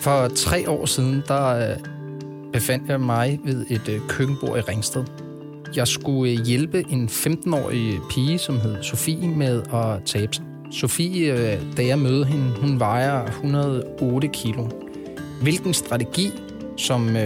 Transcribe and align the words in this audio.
For 0.00 0.28
tre 0.28 0.70
år 0.70 0.86
siden, 0.86 1.22
der 1.28 1.70
øh, 1.70 1.76
befandt 2.52 2.88
jeg 2.88 3.00
mig 3.00 3.40
ved 3.44 3.66
et 3.70 3.88
øh, 3.88 4.00
køkkenbord 4.08 4.58
i 4.58 4.60
Ringsted. 4.60 5.04
Jeg 5.76 5.88
skulle 5.88 6.32
øh, 6.32 6.46
hjælpe 6.46 6.84
en 6.90 7.08
15-årig 7.08 7.98
pige, 8.10 8.38
som 8.38 8.60
hed 8.60 8.82
Sofie, 8.82 9.28
med 9.28 9.62
at 9.72 10.02
tabe 10.04 10.34
sig. 10.34 10.44
Sofie, 10.72 11.60
da 11.76 11.86
jeg 11.86 11.98
mødte 11.98 12.24
hende, 12.24 12.50
hun 12.60 12.80
vejer 12.80 13.26
108 13.26 14.28
kilo. 14.28 14.68
Hvilken 15.42 15.74
strategi, 15.74 16.30
som 16.76 17.16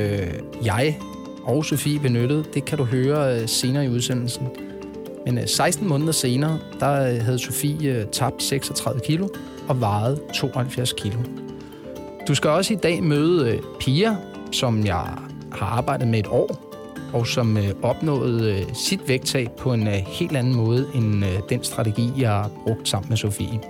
jeg 0.65 0.99
og 1.45 1.65
Sofie 1.65 2.01
benyttede, 2.01 2.45
det 2.55 2.65
kan 2.65 2.79
du 2.79 2.85
høre 2.85 3.49
senere 3.49 3.85
i 3.85 3.89
udsendelsen. 3.89 4.49
Men 5.27 5.49
16 5.49 5.89
måneder 5.89 6.13
senere, 6.13 6.59
der 6.81 7.21
havde 7.21 7.39
Sofie 7.39 8.07
tabt 8.13 8.43
36 8.43 9.01
kilo 9.01 9.29
og 9.69 9.81
vejet 9.81 10.21
72 10.35 10.93
kilo. 10.93 11.42
Du 12.29 12.35
skal 12.35 12.51
også 12.51 12.73
i 12.73 12.77
dag 12.77 13.03
møde 13.03 13.61
piger, 13.81 14.15
Pia, 14.15 14.17
som 14.53 14.87
jeg 14.87 15.07
har 15.53 15.67
arbejdet 15.67 16.09
med 16.09 16.19
et 16.19 16.27
år, 16.27 16.73
og 17.13 17.27
som 17.27 17.57
øh, 17.57 17.65
opnåede 17.83 18.61
øh, 18.61 18.75
sit 18.75 19.09
vægttab 19.09 19.51
på 19.59 19.73
en 19.73 19.87
øh, 19.87 19.93
helt 19.93 20.37
anden 20.37 20.55
måde 20.57 20.87
end 20.95 21.25
øh, 21.25 21.41
den 21.49 21.65
strategi, 21.65 22.13
jeg 22.19 22.31
har 22.31 22.51
brugt 22.67 22.89
sammen 22.89 23.09
med 23.09 23.17
Sofie. 23.17 23.61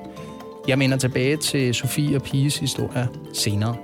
Jeg 0.69 0.79
minder 0.79 0.97
tilbage 0.97 1.37
til 1.37 1.75
Sofie 1.75 2.17
og 2.17 2.23
Piges 2.23 2.59
historie 2.59 3.09
senere. 3.35 3.77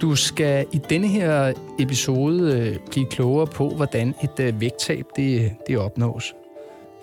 Du 0.00 0.16
skal 0.16 0.66
i 0.72 0.80
denne 0.90 1.08
her 1.08 1.52
episode 1.78 2.78
blive 2.90 3.06
klogere 3.06 3.46
på, 3.46 3.68
hvordan 3.68 4.14
et 4.22 4.60
vægttab 4.60 5.06
det, 5.16 5.52
det 5.68 5.78
opnås. 5.78 6.34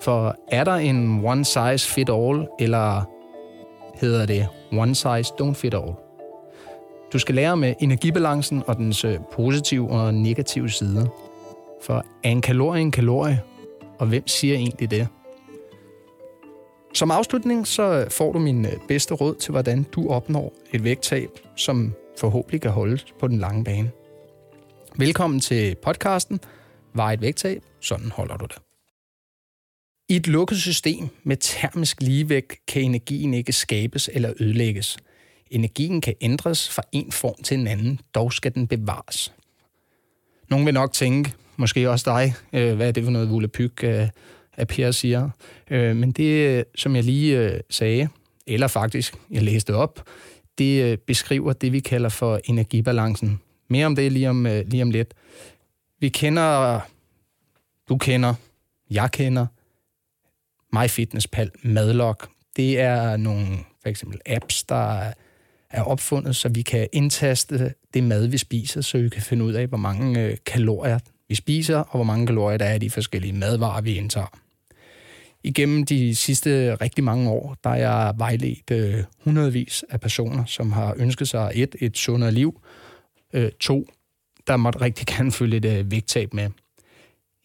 For 0.01 0.35
er 0.47 0.63
der 0.63 0.75
en 0.75 1.25
one 1.25 1.45
size 1.45 1.89
fit 1.89 2.09
all, 2.09 2.47
eller 2.59 3.03
hedder 4.01 4.25
det 4.25 4.47
one 4.71 4.95
size 4.95 5.33
don't 5.41 5.53
fit 5.53 5.73
all? 5.73 6.08
Du 7.13 7.19
skal 7.19 7.35
lære 7.35 7.57
med 7.57 7.73
energibalancen 7.79 8.63
og 8.67 8.77
dens 8.77 9.05
øh, 9.05 9.19
positive 9.33 9.89
og 9.89 10.13
negative 10.13 10.69
sider. 10.69 11.05
For 11.81 12.05
er 12.23 12.29
en 12.29 12.41
kalorie 12.41 12.81
en 12.81 12.91
kalorie? 12.91 13.41
Og 13.99 14.07
hvem 14.07 14.27
siger 14.27 14.55
egentlig 14.55 14.91
det? 14.91 15.07
Som 16.93 17.11
afslutning 17.11 17.67
så 17.67 18.07
får 18.09 18.33
du 18.33 18.39
min 18.39 18.65
øh, 18.65 18.71
bedste 18.87 19.13
råd 19.13 19.35
til, 19.35 19.51
hvordan 19.51 19.83
du 19.83 20.09
opnår 20.09 20.53
et 20.73 20.83
vægttab, 20.83 21.29
som 21.55 21.93
forhåbentlig 22.19 22.61
kan 22.61 22.71
holdes 22.71 23.05
på 23.19 23.27
den 23.27 23.37
lange 23.37 23.63
bane. 23.63 23.91
Velkommen 24.95 25.39
til 25.39 25.75
podcasten 25.75 26.39
Var 26.93 27.11
et 27.11 27.21
vægttab, 27.21 27.63
sådan 27.81 28.11
holder 28.11 28.37
du 28.37 28.45
det. 28.45 28.57
I 30.09 30.15
et 30.15 30.27
lukket 30.27 30.57
system 30.57 31.07
med 31.23 31.37
termisk 31.37 32.01
ligevægt 32.01 32.53
kan 32.67 32.81
energien 32.81 33.33
ikke 33.33 33.53
skabes 33.53 34.09
eller 34.13 34.33
ødelægges– 34.39 34.97
Energien 35.51 36.01
kan 36.01 36.13
ændres 36.21 36.69
fra 36.69 36.81
en 36.91 37.11
form 37.11 37.43
til 37.43 37.59
en 37.59 37.67
anden, 37.67 37.99
dog 38.15 38.33
skal 38.33 38.55
den 38.55 38.67
bevares. 38.67 39.33
Nogle 40.49 40.65
vil 40.65 40.73
nok 40.73 40.93
tænke, 40.93 41.33
måske 41.57 41.89
også 41.89 42.11
dig, 42.11 42.33
øh, 42.53 42.75
hvad 42.75 42.87
er 42.87 42.91
det 42.91 43.03
for 43.03 43.11
noget 43.11 43.29
vulepyg, 43.29 43.83
øh, 43.83 44.07
at 44.53 44.67
Per 44.67 44.91
siger. 44.91 45.29
Øh, 45.69 45.95
men 45.95 46.11
det, 46.11 46.65
som 46.75 46.95
jeg 46.95 47.03
lige 47.03 47.37
øh, 47.37 47.59
sagde, 47.69 48.09
eller 48.47 48.67
faktisk, 48.67 49.15
jeg 49.31 49.41
læste 49.41 49.75
op, 49.75 50.03
det 50.57 50.83
øh, 50.83 50.97
beskriver 50.97 51.53
det, 51.53 51.73
vi 51.73 51.79
kalder 51.79 52.09
for 52.09 52.39
energibalancen. 52.43 53.39
Mere 53.67 53.85
om 53.85 53.95
det 53.95 54.11
lige 54.11 54.29
om, 54.29 54.45
øh, 54.45 54.67
lige 54.67 54.83
om 54.83 54.91
lidt. 54.91 55.13
Vi 55.99 56.09
kender, 56.09 56.79
du 57.89 57.97
kender, 57.97 58.33
jeg 58.91 59.11
kender, 59.11 59.45
MyFitnessPal, 60.73 61.51
Madlock. 61.63 62.29
Det 62.55 62.79
er 62.79 63.17
nogle 63.17 63.47
for 63.81 63.89
eksempel 63.89 64.19
apps, 64.25 64.63
der 64.63 65.13
er 65.69 65.83
opfundet, 65.83 66.35
så 66.35 66.49
vi 66.49 66.61
kan 66.61 66.87
indtaste 66.91 67.73
det 67.93 68.03
mad, 68.03 68.27
vi 68.27 68.37
spiser, 68.37 68.81
så 68.81 68.97
vi 68.97 69.09
kan 69.09 69.21
finde 69.21 69.45
ud 69.45 69.53
af, 69.53 69.67
hvor 69.67 69.77
mange 69.77 70.21
øh, 70.21 70.37
kalorier 70.45 70.99
vi 71.29 71.35
spiser, 71.35 71.77
og 71.77 71.95
hvor 71.95 72.03
mange 72.03 72.27
kalorier 72.27 72.57
der 72.57 72.65
er 72.65 72.75
i 72.75 72.79
de 72.79 72.89
forskellige 72.89 73.33
madvarer, 73.33 73.81
vi 73.81 73.95
indtager. 73.95 74.39
Igennem 75.43 75.85
de 75.85 76.15
sidste 76.15 76.75
rigtig 76.75 77.03
mange 77.03 77.29
år, 77.29 77.57
der 77.63 77.69
er 77.69 77.75
jeg 77.75 78.13
vejledt 78.17 78.71
øh, 78.71 79.03
hundredvis 79.23 79.83
af 79.89 80.01
personer, 80.01 80.45
som 80.45 80.71
har 80.71 80.93
ønsket 80.97 81.27
sig 81.27 81.51
et, 81.55 81.75
et 81.79 81.97
sundere 81.97 82.31
liv, 82.31 82.61
øh, 83.33 83.51
to, 83.59 83.87
der 84.47 84.57
måtte 84.57 84.81
rigtig 84.81 85.07
gerne 85.15 85.31
følge 85.31 85.57
et 85.57 85.65
øh, 85.65 85.91
vægttab 85.91 86.33
med. 86.33 86.49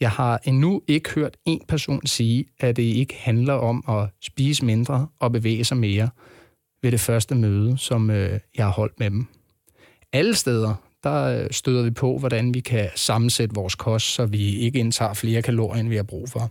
Jeg 0.00 0.10
har 0.10 0.40
endnu 0.44 0.82
ikke 0.88 1.10
hørt 1.10 1.36
en 1.44 1.60
person 1.68 2.06
sige, 2.06 2.44
at 2.60 2.76
det 2.76 2.82
ikke 2.82 3.14
handler 3.18 3.54
om 3.54 3.84
at 3.88 4.08
spise 4.20 4.64
mindre 4.64 5.08
og 5.18 5.32
bevæge 5.32 5.64
sig 5.64 5.76
mere– 5.76 6.10
ved 6.84 6.92
det 6.92 7.00
første 7.00 7.34
møde, 7.34 7.78
som 7.78 8.10
øh, 8.10 8.40
jeg 8.56 8.64
har 8.64 8.72
holdt 8.72 9.00
med 9.00 9.10
dem. 9.10 9.26
Alle 10.12 10.34
steder, 10.34 10.74
der 11.04 11.22
øh, 11.24 11.50
støder 11.50 11.82
vi 11.82 11.90
på, 11.90 12.18
hvordan 12.18 12.54
vi 12.54 12.60
kan 12.60 12.88
sammensætte 12.94 13.54
vores 13.54 13.74
kost, 13.74 14.06
så 14.06 14.26
vi 14.26 14.58
ikke 14.58 14.78
indtager 14.78 15.14
flere 15.14 15.42
kalorier, 15.42 15.80
end 15.80 15.88
vi 15.88 15.96
har 15.96 16.02
brug 16.02 16.28
for. 16.28 16.50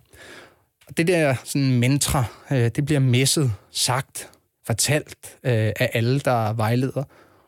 Og 0.88 0.97
det 0.97 1.07
der 1.07 1.35
sådan 1.44 1.79
mantra, 1.79 2.25
øh, 2.51 2.71
det 2.75 2.85
bliver 2.85 2.99
messet, 2.99 3.51
sagt, 3.71 4.29
fortalt 4.67 5.17
øh, 5.44 5.71
af 5.79 5.89
alle, 5.94 6.19
der 6.19 6.53
vejleder 6.53 7.03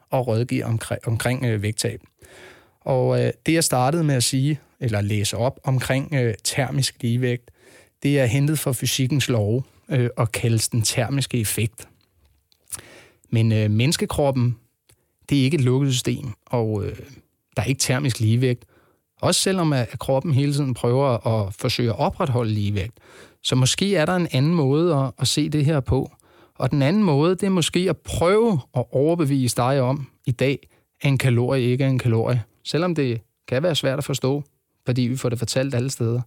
og 0.10 0.28
rådgiver 0.28 0.66
omkring, 0.66 1.08
omkring 1.08 1.46
øh, 1.46 1.62
vægttab. 1.62 2.02
Og 2.82 3.24
øh, 3.24 3.32
det, 3.46 3.54
jeg 3.54 3.64
startede 3.64 4.04
med 4.04 4.16
at 4.16 4.24
sige, 4.24 4.60
eller 4.80 5.02
læse 5.02 5.38
op 5.38 5.60
omkring 5.64 6.14
øh, 6.14 6.34
termisk 6.44 6.96
ligevægt, 7.02 7.52
det 8.04 8.20
er 8.20 8.26
hentet 8.26 8.60
fra 8.60 8.72
fysikkens 8.72 9.30
lov 9.30 9.66
øh, 9.90 10.10
og 10.18 10.32
kaldes 10.32 10.70
den 10.70 10.82
termiske 10.82 11.40
effekt. 11.40 11.88
Men 13.30 13.52
øh, 13.52 13.72
menneskekroppen, 13.72 14.58
det 15.30 15.40
er 15.40 15.44
ikke 15.44 15.56
et 15.56 15.64
lukket 15.64 15.94
system, 15.94 16.26
og 16.46 16.86
øh, 16.86 16.98
der 17.56 17.62
er 17.62 17.66
ikke 17.66 17.80
termisk 17.80 18.20
ligevægt. 18.20 18.66
Også 19.22 19.42
selvom 19.42 19.74
at, 19.74 20.00
kroppen 20.00 20.34
hele 20.34 20.54
tiden 20.54 20.74
prøver 20.74 21.28
at 21.28 21.54
forsøge 21.54 21.90
at 21.90 22.00
opretholde 22.00 22.52
ligevægt. 22.52 22.98
Så 23.44 23.56
måske 23.56 23.96
er 23.96 24.06
der 24.06 24.16
en 24.16 24.28
anden 24.32 24.54
måde 24.54 24.96
at, 24.96 25.12
at 25.20 25.28
se 25.28 25.50
det 25.50 25.66
her 25.66 25.80
på. 25.80 26.12
Og 26.56 26.72
den 26.72 26.82
anden 26.82 27.04
måde, 27.04 27.32
det 27.32 27.44
er 27.44 27.50
måske 27.50 27.90
at 27.90 27.98
prøve 27.98 28.60
at 28.76 28.86
overbevise 28.92 29.56
dig 29.56 29.82
om 29.82 30.08
i 30.26 30.32
dag, 30.32 30.68
at 31.02 31.08
en 31.08 31.18
kalorie 31.18 31.64
ikke 31.64 31.84
er 31.84 31.90
en 31.90 32.00
kalorie. 32.00 32.44
Selvom 32.64 32.96
det 32.96 33.22
kan 33.48 33.64
være 33.64 33.76
svært 33.76 33.98
at 33.98 34.04
forstå, 34.04 34.44
fordi 34.86 35.02
vi 35.02 35.18
får 35.18 35.30
det 35.30 35.40
fortalt 35.40 35.76
alle 35.76 35.90
steder. 35.90 36.22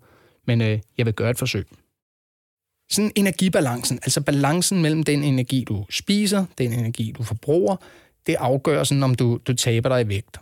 Men 0.47 0.61
øh, 0.61 0.79
jeg 0.99 1.07
vil 1.07 1.15
gøre 1.15 1.31
et 1.31 1.39
forsøg. 1.39 1.67
Sådan 2.91 3.13
energibalancen, 3.15 3.99
altså 4.03 4.21
balancen 4.21 4.83
mellem 4.83 5.03
den 5.03 5.25
energi, 5.25 5.65
du 5.69 5.85
spiser, 5.91 6.45
den 6.59 6.73
energi, 6.73 7.15
du 7.19 7.23
forbruger, 7.23 7.77
det 8.27 8.37
afgør 8.39 8.85
sådan, 8.85 9.03
om 9.03 9.15
du, 9.15 9.39
du 9.47 9.55
taber 9.55 9.89
dig 9.89 10.01
i 10.01 10.09
vægt. 10.09 10.37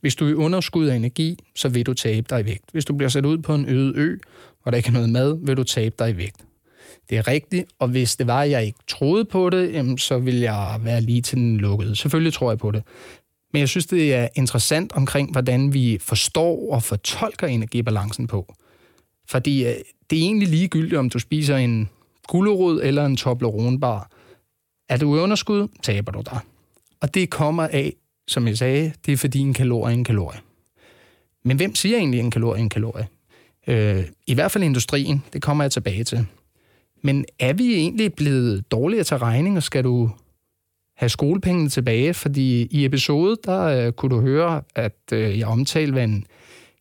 Hvis 0.00 0.14
du 0.14 0.26
er 0.26 0.30
i 0.30 0.34
underskud 0.34 0.86
af 0.86 0.96
energi, 0.96 1.38
så 1.54 1.68
vil 1.68 1.86
du 1.86 1.94
tabe 1.94 2.26
dig 2.30 2.40
i 2.40 2.44
vægt. 2.44 2.64
Hvis 2.72 2.84
du 2.84 2.94
bliver 2.94 3.10
sat 3.10 3.26
ud 3.26 3.38
på 3.38 3.54
en 3.54 3.68
øde 3.68 3.92
ø, 3.96 4.16
hvor 4.62 4.70
der 4.70 4.76
ikke 4.76 4.88
er 4.88 4.92
noget 4.92 5.10
mad, 5.10 5.38
vil 5.46 5.56
du 5.56 5.64
tabe 5.64 5.94
dig 5.98 6.10
i 6.10 6.16
vægt. 6.16 6.44
Det 7.10 7.18
er 7.18 7.28
rigtigt, 7.28 7.68
og 7.78 7.88
hvis 7.88 8.16
det 8.16 8.26
var, 8.26 8.42
at 8.42 8.50
jeg 8.50 8.64
ikke 8.64 8.78
troede 8.88 9.24
på 9.24 9.50
det, 9.50 9.72
jamen, 9.72 9.98
så 9.98 10.18
vil 10.18 10.38
jeg 10.38 10.80
være 10.80 11.00
lige 11.00 11.22
til 11.22 11.38
den 11.38 11.56
lukkede. 11.56 11.96
Selvfølgelig 11.96 12.32
tror 12.32 12.50
jeg 12.50 12.58
på 12.58 12.70
det. 12.70 12.82
Men 13.52 13.60
jeg 13.60 13.68
synes, 13.68 13.86
det 13.86 14.14
er 14.14 14.28
interessant 14.34 14.92
omkring, 14.92 15.32
hvordan 15.32 15.74
vi 15.74 15.98
forstår 16.00 16.72
og 16.72 16.82
fortolker 16.82 17.46
energibalancen 17.46 18.26
på. 18.26 18.54
Fordi 19.28 19.66
øh, 19.66 19.74
det 20.10 20.18
er 20.18 20.22
egentlig 20.22 20.48
ligegyldigt, 20.48 20.98
om 20.98 21.10
du 21.10 21.18
spiser 21.18 21.56
en 21.56 21.88
gulerod 22.28 22.82
eller 22.82 23.06
en 23.06 23.16
Toblerone-bar. 23.16 24.10
Er 24.88 24.96
du 24.96 25.16
i 25.16 25.20
underskud, 25.20 25.68
taber 25.82 26.12
du 26.12 26.22
dig. 26.30 26.40
Og 27.00 27.14
det 27.14 27.30
kommer 27.30 27.62
af, 27.62 27.92
som 28.28 28.46
jeg 28.46 28.58
sagde, 28.58 28.92
det 29.06 29.12
er 29.12 29.16
fordi 29.16 29.38
en 29.38 29.54
kalorie 29.54 29.94
er 29.94 29.98
en 29.98 30.04
kalorie. 30.04 30.40
Men 31.44 31.56
hvem 31.56 31.74
siger 31.74 31.98
egentlig 31.98 32.20
en 32.20 32.30
kalorie 32.30 32.60
en 32.60 32.68
kalorie? 32.68 33.08
Øh, 33.66 34.04
I 34.26 34.34
hvert 34.34 34.50
fald 34.50 34.64
industrien, 34.64 35.24
det 35.32 35.42
kommer 35.42 35.64
jeg 35.64 35.72
tilbage 35.72 36.04
til. 36.04 36.26
Men 37.02 37.24
er 37.38 37.52
vi 37.52 37.74
egentlig 37.74 38.14
blevet 38.14 38.70
dårligere 38.70 39.04
til 39.04 39.16
regning, 39.16 39.56
og 39.56 39.62
skal 39.62 39.84
du 39.84 40.10
have 40.96 41.08
skolepengene 41.08 41.68
tilbage? 41.68 42.14
Fordi 42.14 42.68
i 42.70 42.84
episode, 42.84 43.36
der 43.44 43.62
øh, 43.62 43.92
kunne 43.92 44.16
du 44.16 44.20
høre, 44.20 44.62
at 44.74 44.98
øh, 45.12 45.38
jeg 45.38 45.46
omtalte, 45.46 45.92
hvad 45.92 46.04
en 46.04 46.26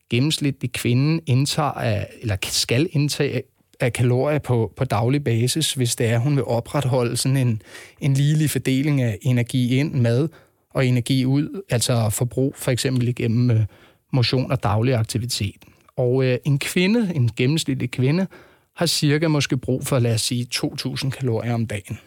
gennemsnitlig 0.10 0.72
kvinden 0.72 1.22
indtager 1.26 1.72
af, 1.72 2.08
eller 2.22 2.36
skal 2.44 2.90
indtage 2.92 3.44
af 3.80 3.94
kalorier 3.94 4.40
på, 4.40 4.74
på 4.76 4.84
daglig 4.84 5.24
basis, 5.24 5.74
hvis 5.74 5.96
det 5.96 6.08
er, 6.08 6.18
hun 6.18 6.36
vil 6.36 6.44
opretholde 6.44 7.18
sådan 7.18 7.38
en, 7.38 7.62
en 8.02 8.14
ligelig 8.14 8.50
fordeling 8.50 9.02
af 9.02 9.18
energi 9.22 9.78
ind, 9.78 9.94
mad 9.94 10.30
og 10.70 10.86
energi 10.86 11.26
ud, 11.26 11.62
altså 11.70 12.10
forbrug 12.10 12.56
for 12.58 12.72
eksempel 12.72 13.08
igennem 13.08 13.52
øh, 13.52 13.66
motion 14.14 14.52
og 14.52 14.64
daglig 14.64 14.96
aktivitet. 14.96 15.56
Og 15.98 16.24
øh, 16.24 16.38
en 16.46 16.60
kvinde, 16.60 17.12
en 17.16 17.30
gennemsnitlig 17.36 17.92
kvinde, 17.92 18.28
har 18.76 18.86
cirka 18.86 19.28
måske 19.28 19.58
brug 19.58 19.86
for, 19.86 20.00
lad 20.00 20.14
os 20.14 20.22
sige, 20.22 20.48
2.000 20.56 21.10
kalorier 21.10 21.54
om 21.54 21.68
dagen. 21.68 22.00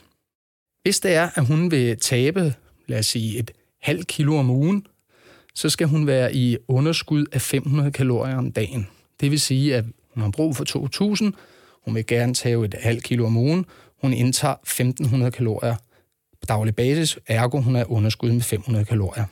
Hvis 0.83 1.01
det 1.01 1.15
er, 1.15 1.29
at 1.35 1.47
hun 1.47 1.71
vil 1.71 1.99
tabe, 1.99 2.55
lad 2.87 2.99
os 2.99 3.07
sige, 3.07 3.39
et 3.39 3.51
halvt 3.83 4.07
kilo 4.07 4.37
om 4.37 4.51
ugen, 4.51 4.87
så 5.55 5.69
skal 5.69 5.87
hun 5.87 6.07
være 6.07 6.35
i 6.35 6.57
underskud 6.69 7.27
af 7.33 7.41
500 7.41 7.93
kalorier 7.93 8.37
om 8.37 8.53
dagen. 8.53 8.89
Det 9.21 9.31
vil 9.31 9.41
sige, 9.41 9.77
at 9.77 9.85
hun 10.15 10.23
har 10.23 10.31
brug 10.31 10.57
for 10.57 10.65
2.000, 11.17 11.33
hun 11.85 11.95
vil 11.95 12.07
gerne 12.07 12.35
tage 12.35 12.65
et 12.65 12.75
halvt 12.81 13.05
kilo 13.05 13.27
om 13.27 13.37
ugen, 13.37 13.67
hun 14.03 14.13
indtager 14.13 14.55
1.500 15.25 15.31
kalorier 15.31 15.77
på 16.41 16.47
daglig 16.49 16.77
basis, 16.77 17.19
ergo 17.27 17.61
hun 17.61 17.77
er 17.77 17.91
underskud 17.91 18.33
med 18.33 18.41
500 18.41 18.85
kalorier. 18.85 19.25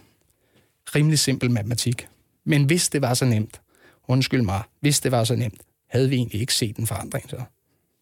rimelig 0.94 1.18
simpel 1.18 1.50
matematik. 1.50 2.08
Men 2.44 2.64
hvis 2.64 2.88
det 2.88 3.02
var 3.02 3.14
så 3.14 3.24
nemt, 3.24 3.60
undskyld 4.08 4.42
mig, 4.42 4.62
hvis 4.80 5.00
det 5.00 5.12
var 5.12 5.24
så 5.24 5.36
nemt, 5.36 5.60
havde 5.88 6.08
vi 6.08 6.16
egentlig 6.16 6.40
ikke 6.40 6.54
set 6.54 6.76
en 6.76 6.86
forandring 6.86 7.30
så. 7.30 7.42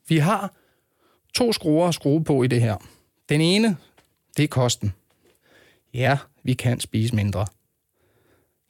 Vi 0.08 0.18
har 0.18 0.54
to 1.34 1.52
skruer 1.52 1.88
at 1.88 1.94
skrue 1.94 2.24
på 2.24 2.42
i 2.42 2.46
det 2.46 2.60
her. 2.60 2.76
Den 3.28 3.40
ene, 3.40 3.76
det 4.36 4.42
er 4.42 4.48
kosten. 4.48 4.92
Ja, 5.94 6.18
vi 6.42 6.54
kan 6.54 6.80
spise 6.80 7.14
mindre. 7.14 7.46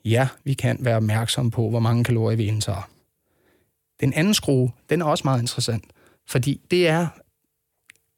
Ja, 0.09 0.29
vi 0.45 0.55
kan 0.55 0.77
være 0.81 0.97
opmærksomme 0.97 1.51
på, 1.51 1.71
hvor 1.71 1.81
mange 1.81 2.05
kalorier 2.05 2.37
vi 2.37 2.47
indtager. 2.47 2.91
Den 4.01 4.13
anden 4.13 4.35
skrue, 4.35 4.73
den 4.91 5.01
er 5.01 5.05
også 5.05 5.23
meget 5.25 5.41
interessant, 5.41 5.85
fordi 6.27 6.61
det 6.71 6.89
er 6.89 7.07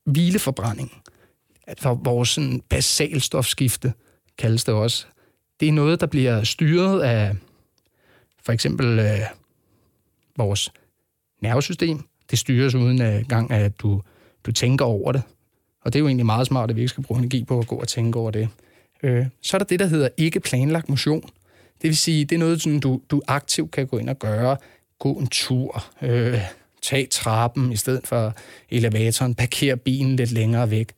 hvileforbrænding. 0.05 0.93
Altså 1.67 1.95
vores 1.95 2.29
sådan, 2.29 2.63
basalstofskifte, 2.69 3.93
kaldes 4.39 4.65
det 4.65 4.75
også. 4.75 5.07
Det 5.61 5.69
er 5.69 5.73
noget, 5.73 6.01
der 6.01 6.07
bliver 6.07 6.45
styret 6.45 7.03
af 7.03 7.37
for 8.43 8.53
eksempel 8.53 8.99
øh, 8.99 9.21
vores 10.37 10.73
nervesystem. 11.43 12.05
Det 12.31 12.39
styres 12.39 12.75
uden 12.75 13.03
øh, 13.03 13.29
gang, 13.29 13.51
at 13.51 13.81
du, 13.81 14.03
du 14.45 14.53
tænker 14.53 14.85
over 14.85 15.13
det. 15.13 15.23
Og 15.83 15.93
det 15.93 15.99
er 15.99 16.01
jo 16.01 16.07
egentlig 16.07 16.27
meget 16.27 16.47
smart, 16.47 16.71
at 16.71 16.77
vi 16.77 16.81
ikke 16.81 16.89
skal 16.89 17.05
bruge 17.05 17.19
energi 17.19 17.45
på 17.45 17.59
at 17.59 17.67
gå 17.67 17.77
og 17.77 17.89
tænke 17.89 18.19
over 18.19 18.31
det. 18.31 18.49
Øh, 19.03 19.27
så 19.43 19.57
er 19.57 19.59
der 19.59 19.65
det, 19.65 19.81
der 19.81 19.87
hedder 19.87 20.09
ikke 20.17 20.41
planlagt 20.41 20.89
motion. 20.89 21.31
Det 21.83 21.89
vil 21.89 21.97
sige, 21.97 22.25
det 22.25 22.35
er 22.35 22.39
noget, 22.39 22.63
sådan, 22.63 22.81
du, 22.81 23.01
du 23.11 23.23
aktivt 23.29 23.71
kan 23.71 23.87
gå 23.87 23.99
ind 23.99 24.09
og 24.09 24.19
gøre. 24.19 24.57
Gå 24.99 25.13
en 25.13 25.27
tur, 25.27 25.85
øh, 26.03 26.41
tag 26.83 27.09
trappen 27.11 27.73
i 27.73 27.77
stedet 27.77 28.07
for 28.07 28.35
elevatoren, 28.71 29.35
parker 29.35 29.77
bilen 29.77 30.17
lidt 30.17 30.33
længere 30.33 30.71
væk. 30.71 30.93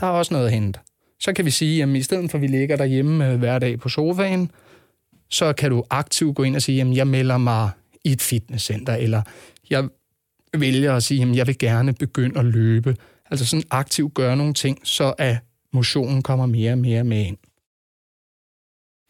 Der 0.00 0.06
er 0.06 0.10
også 0.10 0.34
noget 0.34 0.46
at 0.46 0.52
hente. 0.52 0.80
Så 1.20 1.32
kan 1.32 1.44
vi 1.44 1.50
sige, 1.50 1.82
at 1.82 1.88
i 1.88 2.02
stedet 2.02 2.30
for 2.30 2.38
at 2.38 2.42
vi 2.42 2.46
ligger 2.46 2.76
derhjemme 2.76 3.32
øh, 3.32 3.38
hver 3.38 3.58
dag 3.58 3.80
på 3.80 3.88
sofaen, 3.88 4.50
så 5.30 5.52
kan 5.52 5.70
du 5.70 5.84
aktivt 5.90 6.36
gå 6.36 6.42
ind 6.42 6.56
og 6.56 6.62
sige, 6.62 6.80
at 6.80 6.96
jeg 6.96 7.06
melder 7.06 7.38
mig 7.38 7.70
i 8.04 8.12
et 8.12 8.22
fitnesscenter, 8.22 8.94
eller 8.94 9.22
jeg 9.70 9.88
vælger 10.56 10.94
at 10.94 11.02
sige, 11.02 11.22
at 11.22 11.36
jeg 11.36 11.46
vil 11.46 11.58
gerne 11.58 11.92
begynde 11.92 12.38
at 12.38 12.44
løbe. 12.44 12.96
Altså 13.30 13.46
sådan 13.46 13.64
aktivt 13.70 14.14
gøre 14.14 14.36
nogle 14.36 14.54
ting, 14.54 14.78
så 14.84 15.14
at 15.18 15.36
motionen 15.72 16.22
kommer 16.22 16.46
mere 16.46 16.72
og 16.72 16.78
mere 16.78 17.04
med 17.04 17.26
ind. 17.26 17.36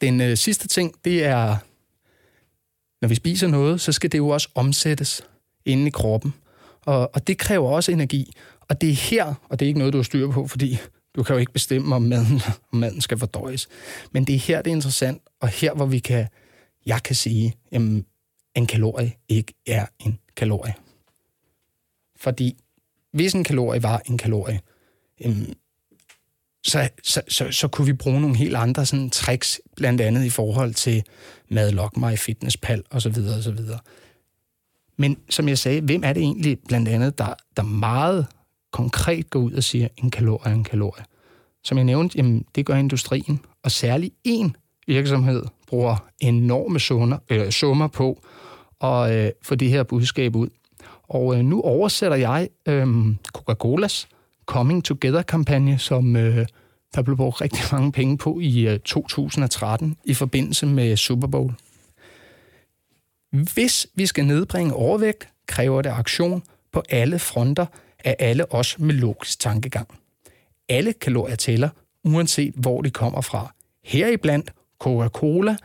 Den 0.00 0.20
øh, 0.20 0.36
sidste 0.36 0.68
ting, 0.68 0.94
det 1.04 1.24
er, 1.24 1.56
når 3.02 3.08
vi 3.08 3.14
spiser 3.14 3.48
noget, 3.48 3.80
så 3.80 3.92
skal 3.92 4.12
det 4.12 4.18
jo 4.18 4.28
også 4.28 4.48
omsættes 4.54 5.22
inde 5.64 5.86
i 5.86 5.90
kroppen. 5.90 6.34
Og, 6.86 7.14
og 7.14 7.26
det 7.26 7.38
kræver 7.38 7.70
også 7.70 7.92
energi. 7.92 8.32
Og 8.68 8.80
det 8.80 8.90
er 8.90 8.94
her, 8.94 9.34
og 9.48 9.60
det 9.60 9.66
er 9.66 9.68
ikke 9.68 9.78
noget, 9.78 9.92
du 9.92 9.98
har 9.98 10.02
styr 10.02 10.30
på, 10.30 10.46
fordi 10.46 10.78
du 11.14 11.22
kan 11.22 11.34
jo 11.34 11.40
ikke 11.40 11.52
bestemme, 11.52 11.96
om 11.96 12.02
maden, 12.02 12.40
om 12.72 12.78
maden 12.78 13.00
skal 13.00 13.18
fordøjes. 13.18 13.68
Men 14.12 14.24
det 14.24 14.34
er 14.34 14.38
her, 14.38 14.62
det 14.62 14.70
er 14.70 14.74
interessant, 14.74 15.22
og 15.40 15.48
her, 15.48 15.74
hvor 15.74 15.86
vi 15.86 15.98
kan, 15.98 16.28
jeg 16.86 17.02
kan 17.02 17.16
sige, 17.16 17.56
jamen, 17.72 18.06
en 18.54 18.66
kalorie 18.66 19.12
ikke 19.28 19.54
er 19.66 19.86
en 19.98 20.18
kalorie. 20.36 20.74
Fordi 22.16 22.56
hvis 23.12 23.32
en 23.32 23.44
kalorie 23.44 23.82
var 23.82 24.02
en 24.06 24.18
kalorie, 24.18 24.60
så, 26.66 26.88
så, 27.02 27.22
så, 27.28 27.50
så 27.50 27.68
kunne 27.68 27.86
vi 27.86 27.92
bruge 27.92 28.20
nogle 28.20 28.36
helt 28.36 28.56
andre 28.56 28.86
sådan, 28.86 29.10
tricks, 29.10 29.60
blandt 29.76 30.00
andet 30.00 30.24
i 30.24 30.30
forhold 30.30 30.74
til 30.74 31.02
madlok 31.50 31.96
mig, 31.96 32.18
fitnesspal 32.18 32.82
osv. 32.90 33.14
osv. 33.38 33.58
Men 34.96 35.16
som 35.30 35.48
jeg 35.48 35.58
sagde, 35.58 35.80
hvem 35.80 36.04
er 36.04 36.12
det 36.12 36.22
egentlig 36.22 36.58
blandt 36.68 36.88
andet, 36.88 37.18
der, 37.18 37.34
der 37.56 37.62
meget 37.62 38.26
konkret 38.72 39.30
går 39.30 39.40
ud 39.40 39.52
og 39.52 39.62
siger, 39.62 39.88
en 39.96 40.10
kalorie 40.10 40.52
er 40.52 40.54
en 40.54 40.64
kalorie? 40.64 41.04
Som 41.64 41.78
jeg 41.78 41.84
nævnte, 41.84 42.18
jamen, 42.18 42.44
det 42.54 42.66
gør 42.66 42.74
industrien, 42.74 43.40
og 43.62 43.70
særlig 43.70 44.12
én 44.28 44.50
virksomhed 44.86 45.42
bruger 45.66 45.96
enorme 46.20 46.80
summer, 46.80 47.18
øh, 47.30 47.50
summer 47.50 47.86
på 47.86 48.22
at 48.80 49.12
øh, 49.12 49.30
få 49.42 49.54
det 49.54 49.68
her 49.68 49.82
budskab 49.82 50.36
ud. 50.36 50.48
Og 51.02 51.36
øh, 51.36 51.44
nu 51.44 51.60
oversætter 51.60 52.16
jeg 52.16 52.48
øh, 52.68 52.86
Coca-Colas 53.38 54.15
Coming 54.46 54.84
Together-kampagne, 54.84 55.78
som 55.78 56.16
øh, 56.16 56.46
der 56.94 57.02
blev 57.02 57.16
brugt 57.16 57.40
rigtig 57.40 57.64
mange 57.72 57.92
penge 57.92 58.18
på 58.18 58.40
i 58.40 58.68
øh, 58.68 58.78
2013 58.78 59.96
i 60.04 60.14
forbindelse 60.14 60.66
med 60.66 60.96
Super 60.96 61.26
Bowl. 61.26 61.54
Hvis 63.30 63.86
vi 63.94 64.06
skal 64.06 64.26
nedbringe 64.26 64.74
overvægt, 64.74 65.28
kræver 65.46 65.82
det 65.82 65.90
aktion 65.90 66.42
på 66.72 66.82
alle 66.88 67.18
fronter 67.18 67.66
af 68.04 68.16
alle 68.18 68.52
os 68.52 68.78
med 68.78 68.94
logisk 68.94 69.40
tankegang. 69.40 69.88
Alle 70.68 70.92
kalorier 70.92 71.36
tæller, 71.36 71.68
uanset 72.04 72.54
hvor 72.56 72.82
de 72.82 72.90
kommer 72.90 73.20
fra. 73.20 73.54
Heriblandt 73.84 74.52
Coca-Cola 74.78 75.56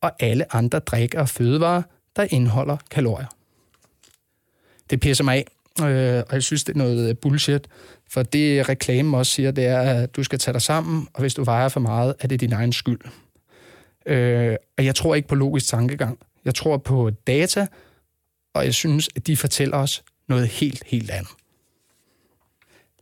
og 0.00 0.12
alle 0.20 0.54
andre 0.54 0.78
drikker 0.78 1.20
og 1.20 1.28
fødevarer, 1.28 1.82
der 2.16 2.26
indeholder 2.30 2.76
kalorier. 2.90 3.26
Det 4.90 5.00
pisser 5.00 5.24
mig 5.24 5.36
af, 5.36 5.46
øh, 5.86 6.24
og 6.28 6.34
jeg 6.34 6.42
synes, 6.42 6.64
det 6.64 6.74
er 6.74 6.78
noget 6.78 7.08
øh, 7.08 7.16
bullshit, 7.16 7.68
for 8.12 8.22
det 8.22 8.68
reklamen 8.68 9.14
også 9.14 9.32
siger, 9.32 9.50
det 9.50 9.66
er, 9.66 9.80
at 9.80 10.16
du 10.16 10.22
skal 10.22 10.38
tage 10.38 10.52
dig 10.52 10.62
sammen, 10.62 11.08
og 11.14 11.20
hvis 11.20 11.34
du 11.34 11.44
vejer 11.44 11.68
for 11.68 11.80
meget, 11.80 12.14
er 12.20 12.28
det 12.28 12.40
din 12.40 12.52
egen 12.52 12.72
skyld. 12.72 13.00
Øh, 14.06 14.56
og 14.78 14.84
jeg 14.84 14.94
tror 14.94 15.14
ikke 15.14 15.28
på 15.28 15.34
logisk 15.34 15.66
tankegang. 15.66 16.18
Jeg 16.44 16.54
tror 16.54 16.76
på 16.76 17.10
data, 17.10 17.66
og 18.54 18.64
jeg 18.64 18.74
synes, 18.74 19.08
at 19.16 19.26
de 19.26 19.36
fortæller 19.36 19.76
os 19.76 20.02
noget 20.28 20.48
helt, 20.48 20.84
helt 20.86 21.10
andet. 21.10 21.30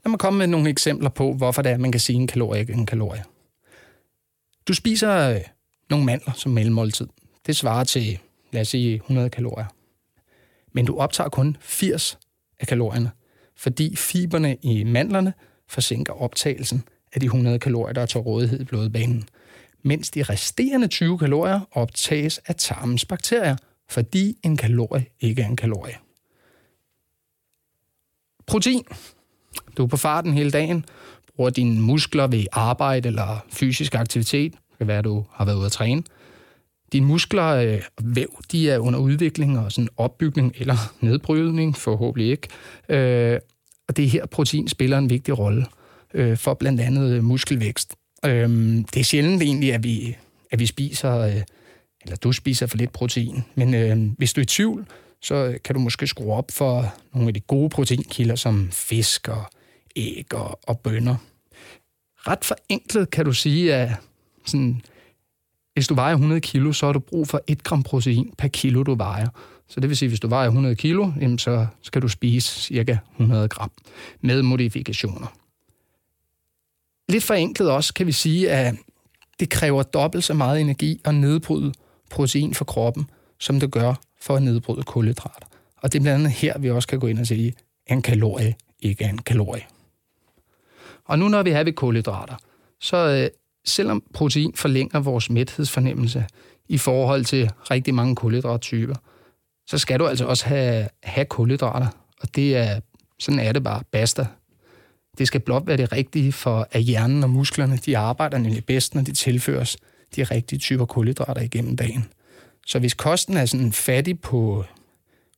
Lad 0.04 0.10
mig 0.10 0.18
komme 0.18 0.38
med 0.38 0.46
nogle 0.46 0.70
eksempler 0.70 1.08
på, 1.10 1.32
hvorfor 1.32 1.62
det 1.62 1.70
er, 1.70 1.74
at 1.74 1.80
man 1.80 1.92
kan 1.92 2.00
sige 2.00 2.16
en 2.16 2.26
kalorie 2.26 2.60
ikke 2.60 2.72
en 2.72 2.86
kalorie. 2.86 3.24
Du 4.68 4.74
spiser 4.74 5.30
øh, 5.30 5.40
nogle 5.90 6.04
mandler 6.06 6.32
som 6.32 6.52
mellemmåltid. 6.52 7.06
Det 7.46 7.56
svarer 7.56 7.84
til, 7.84 8.18
lad 8.52 8.60
os 8.60 8.68
sige, 8.68 8.94
100 8.94 9.30
kalorier. 9.30 9.66
Men 10.72 10.86
du 10.86 10.98
optager 10.98 11.28
kun 11.30 11.56
80 11.60 12.18
af 12.60 12.66
kalorierne, 12.66 13.10
fordi 13.58 13.96
fiberne 13.96 14.56
i 14.62 14.84
mandlerne 14.84 15.32
forsinker 15.68 16.12
optagelsen 16.12 16.84
af 17.12 17.20
de 17.20 17.26
100 17.26 17.58
kalorier, 17.58 17.92
der 17.92 18.00
er 18.02 18.06
til 18.06 18.20
rådighed 18.20 18.60
i 18.60 18.64
blodbanen, 18.64 19.28
mens 19.82 20.10
de 20.10 20.22
resterende 20.22 20.88
20 20.88 21.18
kalorier 21.18 21.60
optages 21.72 22.40
af 22.46 22.54
tarmens 22.56 23.04
bakterier, 23.04 23.56
fordi 23.88 24.38
en 24.42 24.56
kalorie 24.56 25.06
ikke 25.20 25.42
er 25.42 25.46
en 25.46 25.56
kalorie. 25.56 25.94
Protein. 28.46 28.84
Du 29.76 29.82
er 29.82 29.86
på 29.86 29.96
farten 29.96 30.32
hele 30.32 30.50
dagen, 30.50 30.84
bruger 31.36 31.50
dine 31.50 31.80
muskler 31.80 32.26
ved 32.26 32.44
arbejde 32.52 33.08
eller 33.08 33.44
fysisk 33.50 33.94
aktivitet. 33.94 34.52
Det 34.52 34.78
kan 34.78 34.86
være, 34.86 34.98
at 34.98 35.04
du 35.04 35.24
har 35.32 35.44
været 35.44 35.56
ude 35.56 35.66
at 35.66 35.72
træne– 35.72 36.02
dine 36.92 37.06
muskler 37.06 37.42
og 37.42 37.66
øh, 37.66 37.82
væv, 38.02 38.40
de 38.52 38.70
er 38.70 38.78
under 38.78 38.98
udvikling 38.98 39.58
og 39.58 39.72
sådan 39.72 39.88
opbygning 39.96 40.52
eller 40.58 40.76
nedbrydning, 41.00 41.76
forhåbentlig 41.76 42.30
ikke. 42.30 42.48
Øh, 42.88 43.40
og 43.88 43.96
det 43.96 44.04
er 44.04 44.08
her, 44.08 44.26
protein 44.26 44.68
spiller 44.68 44.98
en 44.98 45.10
vigtig 45.10 45.38
rolle 45.38 45.66
øh, 46.14 46.36
for 46.36 46.54
blandt 46.54 46.80
andet 46.80 47.10
øh, 47.10 47.24
muskelvækst. 47.24 47.96
Øh, 48.24 48.48
det 48.94 48.96
er 48.96 49.04
sjældent 49.04 49.42
egentlig, 49.42 49.74
at 49.74 49.84
vi, 49.84 50.16
at 50.50 50.58
vi 50.58 50.66
spiser, 50.66 51.18
øh, 51.18 51.42
eller 52.02 52.16
du 52.16 52.32
spiser 52.32 52.66
for 52.66 52.76
lidt 52.76 52.92
protein, 52.92 53.44
men 53.54 53.74
øh, 53.74 54.10
hvis 54.18 54.32
du 54.32 54.40
er 54.40 54.42
i 54.42 54.46
tvivl, 54.46 54.86
så 55.22 55.58
kan 55.64 55.74
du 55.74 55.80
måske 55.80 56.06
skrue 56.06 56.32
op 56.32 56.50
for 56.50 56.94
nogle 57.14 57.28
af 57.28 57.34
de 57.34 57.40
gode 57.40 57.68
proteinkilder, 57.68 58.34
som 58.34 58.70
fisk 58.72 59.28
og 59.28 59.44
æg 59.96 60.34
og, 60.34 60.60
og 60.62 60.80
bønner. 60.80 61.16
Ret 62.16 62.44
forenklet 62.44 63.10
kan 63.10 63.24
du 63.24 63.32
sige, 63.32 63.74
at 63.74 63.90
sådan 64.46 64.80
hvis 65.74 65.88
du 65.88 65.94
vejer 65.94 66.14
100 66.14 66.40
kilo, 66.40 66.72
så 66.72 66.86
har 66.86 66.92
du 66.92 66.98
brug 66.98 67.28
for 67.28 67.40
1 67.46 67.64
gram 67.64 67.82
protein 67.82 68.34
per 68.38 68.48
kilo, 68.48 68.82
du 68.82 68.94
vejer. 68.94 69.28
Så 69.68 69.80
det 69.80 69.88
vil 69.88 69.96
sige, 69.96 70.06
at 70.06 70.10
hvis 70.10 70.20
du 70.20 70.28
vejer 70.28 70.46
100 70.46 70.76
kilo, 70.76 71.10
så 71.38 71.66
skal 71.82 72.02
du 72.02 72.08
spise 72.08 72.60
cirka 72.60 72.96
100 73.12 73.48
gram 73.48 73.70
med 74.20 74.42
modifikationer. 74.42 75.26
Lidt 77.08 77.24
forenklet 77.24 77.70
også 77.70 77.94
kan 77.94 78.06
vi 78.06 78.12
sige, 78.12 78.50
at 78.50 78.74
det 79.40 79.50
kræver 79.50 79.82
dobbelt 79.82 80.24
så 80.24 80.34
meget 80.34 80.60
energi 80.60 81.00
at 81.04 81.14
nedbryde 81.14 81.72
protein 82.10 82.54
for 82.54 82.64
kroppen, 82.64 83.10
som 83.38 83.60
det 83.60 83.70
gør 83.70 83.94
for 84.20 84.36
at 84.36 84.42
nedbryde 84.42 84.82
kulhydrater. 84.82 85.46
Og 85.76 85.92
det 85.92 85.98
er 85.98 86.02
blandt 86.02 86.18
andet 86.18 86.32
her, 86.32 86.58
vi 86.58 86.70
også 86.70 86.88
kan 86.88 86.98
gå 86.98 87.06
ind 87.06 87.18
og 87.18 87.26
sige, 87.26 87.54
at 87.86 87.96
en 87.96 88.02
kalorie 88.02 88.54
ikke 88.80 89.04
er 89.04 89.08
en 89.08 89.18
kalorie. 89.18 89.62
Og 91.04 91.18
nu 91.18 91.28
når 91.28 91.42
vi 91.42 91.50
er 91.50 91.64
ved 91.64 91.72
kulhydrater, 91.72 92.34
så 92.80 92.96
øh, 92.96 93.30
selvom 93.64 94.02
protein 94.12 94.52
forlænger 94.54 95.00
vores 95.00 95.30
mæthedsfornemmelse 95.30 96.24
i 96.68 96.78
forhold 96.78 97.24
til 97.24 97.50
rigtig 97.70 97.94
mange 97.94 98.16
kulhydrattyper, 98.16 98.94
så 99.68 99.78
skal 99.78 99.98
du 99.98 100.06
altså 100.06 100.24
også 100.24 100.46
have, 100.46 100.88
have 101.02 101.24
kulhydrater, 101.24 101.86
og 102.20 102.34
det 102.34 102.56
er, 102.56 102.80
sådan 103.18 103.40
er 103.40 103.52
det 103.52 103.64
bare, 103.64 103.82
basta. 103.92 104.26
Det 105.18 105.26
skal 105.26 105.40
blot 105.40 105.66
være 105.66 105.76
det 105.76 105.92
rigtige 105.92 106.32
for, 106.32 106.68
at 106.72 106.82
hjernen 106.82 107.24
og 107.24 107.30
musklerne, 107.30 107.76
de 107.76 107.98
arbejder 107.98 108.38
nemlig 108.38 108.64
bedst, 108.64 108.94
når 108.94 109.02
de 109.02 109.12
tilføres 109.12 109.76
de 110.16 110.24
rigtige 110.24 110.58
typer 110.58 110.84
kulhydrater 110.84 111.42
igennem 111.42 111.76
dagen. 111.76 112.04
Så 112.66 112.78
hvis 112.78 112.94
kosten 112.94 113.36
er 113.36 113.46
sådan 113.46 113.72
fattig 113.72 114.20
på 114.20 114.64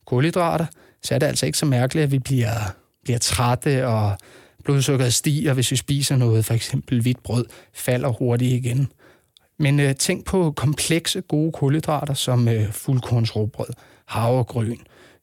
kulhydrater, 0.04 0.66
så 1.02 1.14
er 1.14 1.18
det 1.18 1.26
altså 1.26 1.46
ikke 1.46 1.58
så 1.58 1.66
mærkeligt, 1.66 2.04
at 2.04 2.10
vi 2.10 2.18
bliver, 2.18 2.74
bliver 3.04 3.18
trætte 3.18 3.86
og 3.86 4.18
blodsukkeret 4.64 5.14
stiger, 5.14 5.54
hvis 5.54 5.70
vi 5.70 5.76
spiser 5.76 6.16
noget, 6.16 6.44
for 6.44 6.54
eksempel 6.54 7.02
hvidt 7.02 7.22
brød, 7.22 7.44
falder 7.74 8.08
hurtigt 8.08 8.64
igen. 8.64 8.88
Men 9.58 9.80
øh, 9.80 9.94
tænk 9.94 10.24
på 10.24 10.52
komplekse, 10.56 11.20
gode 11.20 11.52
kulhydrater 11.52 12.14
som 12.14 12.48
øh, 12.48 12.72
fuldkornsråbrød, 12.72 13.68
havregryn, 14.10 14.76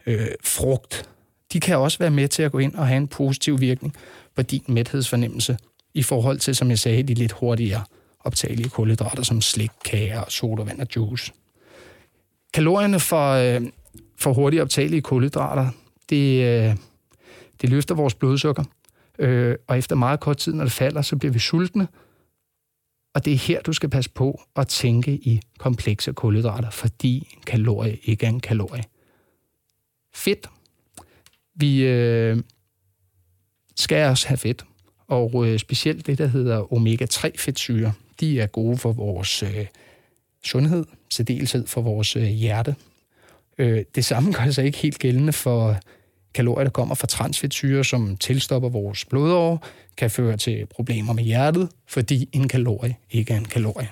øh, 0.06 0.27
frugt. 0.44 1.10
De 1.53 1.60
kan 1.60 1.77
også 1.77 2.00
være 2.00 2.12
med 2.12 2.27
til 2.27 2.44
at 2.44 2.51
gå 2.51 2.60
ind 2.60 2.75
og 2.75 2.88
have 2.88 2.98
en 2.98 3.08
positiv 3.08 3.62
virkning 3.62 3.96
på 4.36 4.41
din 4.41 4.63
mæthedsfornemmelse 4.67 5.58
i 5.94 6.03
forhold 6.03 6.39
til, 6.39 6.56
som 6.56 6.70
jeg 6.70 6.79
sagde, 6.79 7.03
de 7.03 7.13
lidt 7.13 7.32
hurtigere 7.32 7.84
optagelige 8.20 8.70
kulhydrater 8.70 9.24
som 9.24 9.41
slik, 9.41 9.72
kager, 9.86 10.24
sodavand 10.29 10.82
og 10.82 10.88
juice. 10.96 11.32
Kalorierne 12.53 13.00
for, 13.00 13.32
øh, 13.32 13.62
for 14.20 14.34
hurtigt 14.34 14.62
optagelige 14.62 15.01
kulhydrater, 15.01 15.70
det, 16.10 16.44
øh, 16.44 16.75
det 17.62 17.70
løfter 17.70 17.96
vores 17.96 18.13
blodsukker, 18.13 18.63
øh, 19.20 19.56
og 19.67 19.77
efter 19.77 19.96
meget 19.96 20.20
kort 20.20 20.38
tid, 20.38 20.53
når 20.53 20.63
det 20.63 20.74
falder, 20.74 21.01
så 21.01 21.15
bliver 21.15 21.32
vi 21.34 21.39
sultne, 21.39 21.88
og 23.17 23.25
det 23.25 23.33
er 23.33 23.38
her, 23.38 23.62
du 23.62 23.74
skal 23.74 23.89
passe 23.89 24.09
på 24.09 24.41
at 24.55 24.67
tænke 24.67 25.12
i 25.12 25.41
komplekse 25.57 26.13
kulhydrater, 26.13 26.69
fordi 26.69 27.17
en 27.38 27.41
kalorie 27.45 27.97
ikke 28.03 28.25
er 28.25 28.29
en 28.29 28.39
kalorie. 28.39 28.83
Fedt. 30.13 30.50
Vi 31.55 31.83
øh, 31.83 32.38
skal 33.75 34.09
også 34.09 34.27
have 34.27 34.38
fedt, 34.38 34.65
og 35.07 35.47
øh, 35.47 35.59
specielt 35.59 36.07
det, 36.07 36.17
der 36.17 36.27
hedder 36.27 36.74
omega-3-fedtsyre, 36.74 37.93
de 38.19 38.39
er 38.39 38.47
gode 38.47 38.77
for 38.77 38.91
vores 38.91 39.43
øh, 39.43 39.65
sundhed, 40.43 40.86
særdeleshed 41.09 41.67
for 41.67 41.81
vores 41.81 42.15
øh, 42.15 42.24
hjerte. 42.24 42.75
Øh, 43.57 43.86
det 43.95 44.05
samme 44.05 44.33
gør 44.33 44.51
sig 44.51 44.65
ikke 44.65 44.77
helt 44.77 45.00
gældende 45.00 45.33
for 45.33 45.79
kalorier, 46.38 46.63
der 46.63 46.72
kommer 46.72 46.96
fra 46.96 47.08
transfedtsyre, 47.08 47.84
som 47.84 48.17
tilstopper 48.17 48.70
vores 48.70 49.06
blodår, 49.06 49.65
kan 49.98 50.12
føre 50.12 50.38
til 50.38 50.65
problemer 50.65 51.13
med 51.13 51.24
hjertet, 51.24 51.70
fordi 51.88 52.29
en 52.32 52.48
kalorie 52.48 52.96
ikke 53.12 53.34
er 53.34 53.38
en 53.38 53.46
kalorie. 53.46 53.89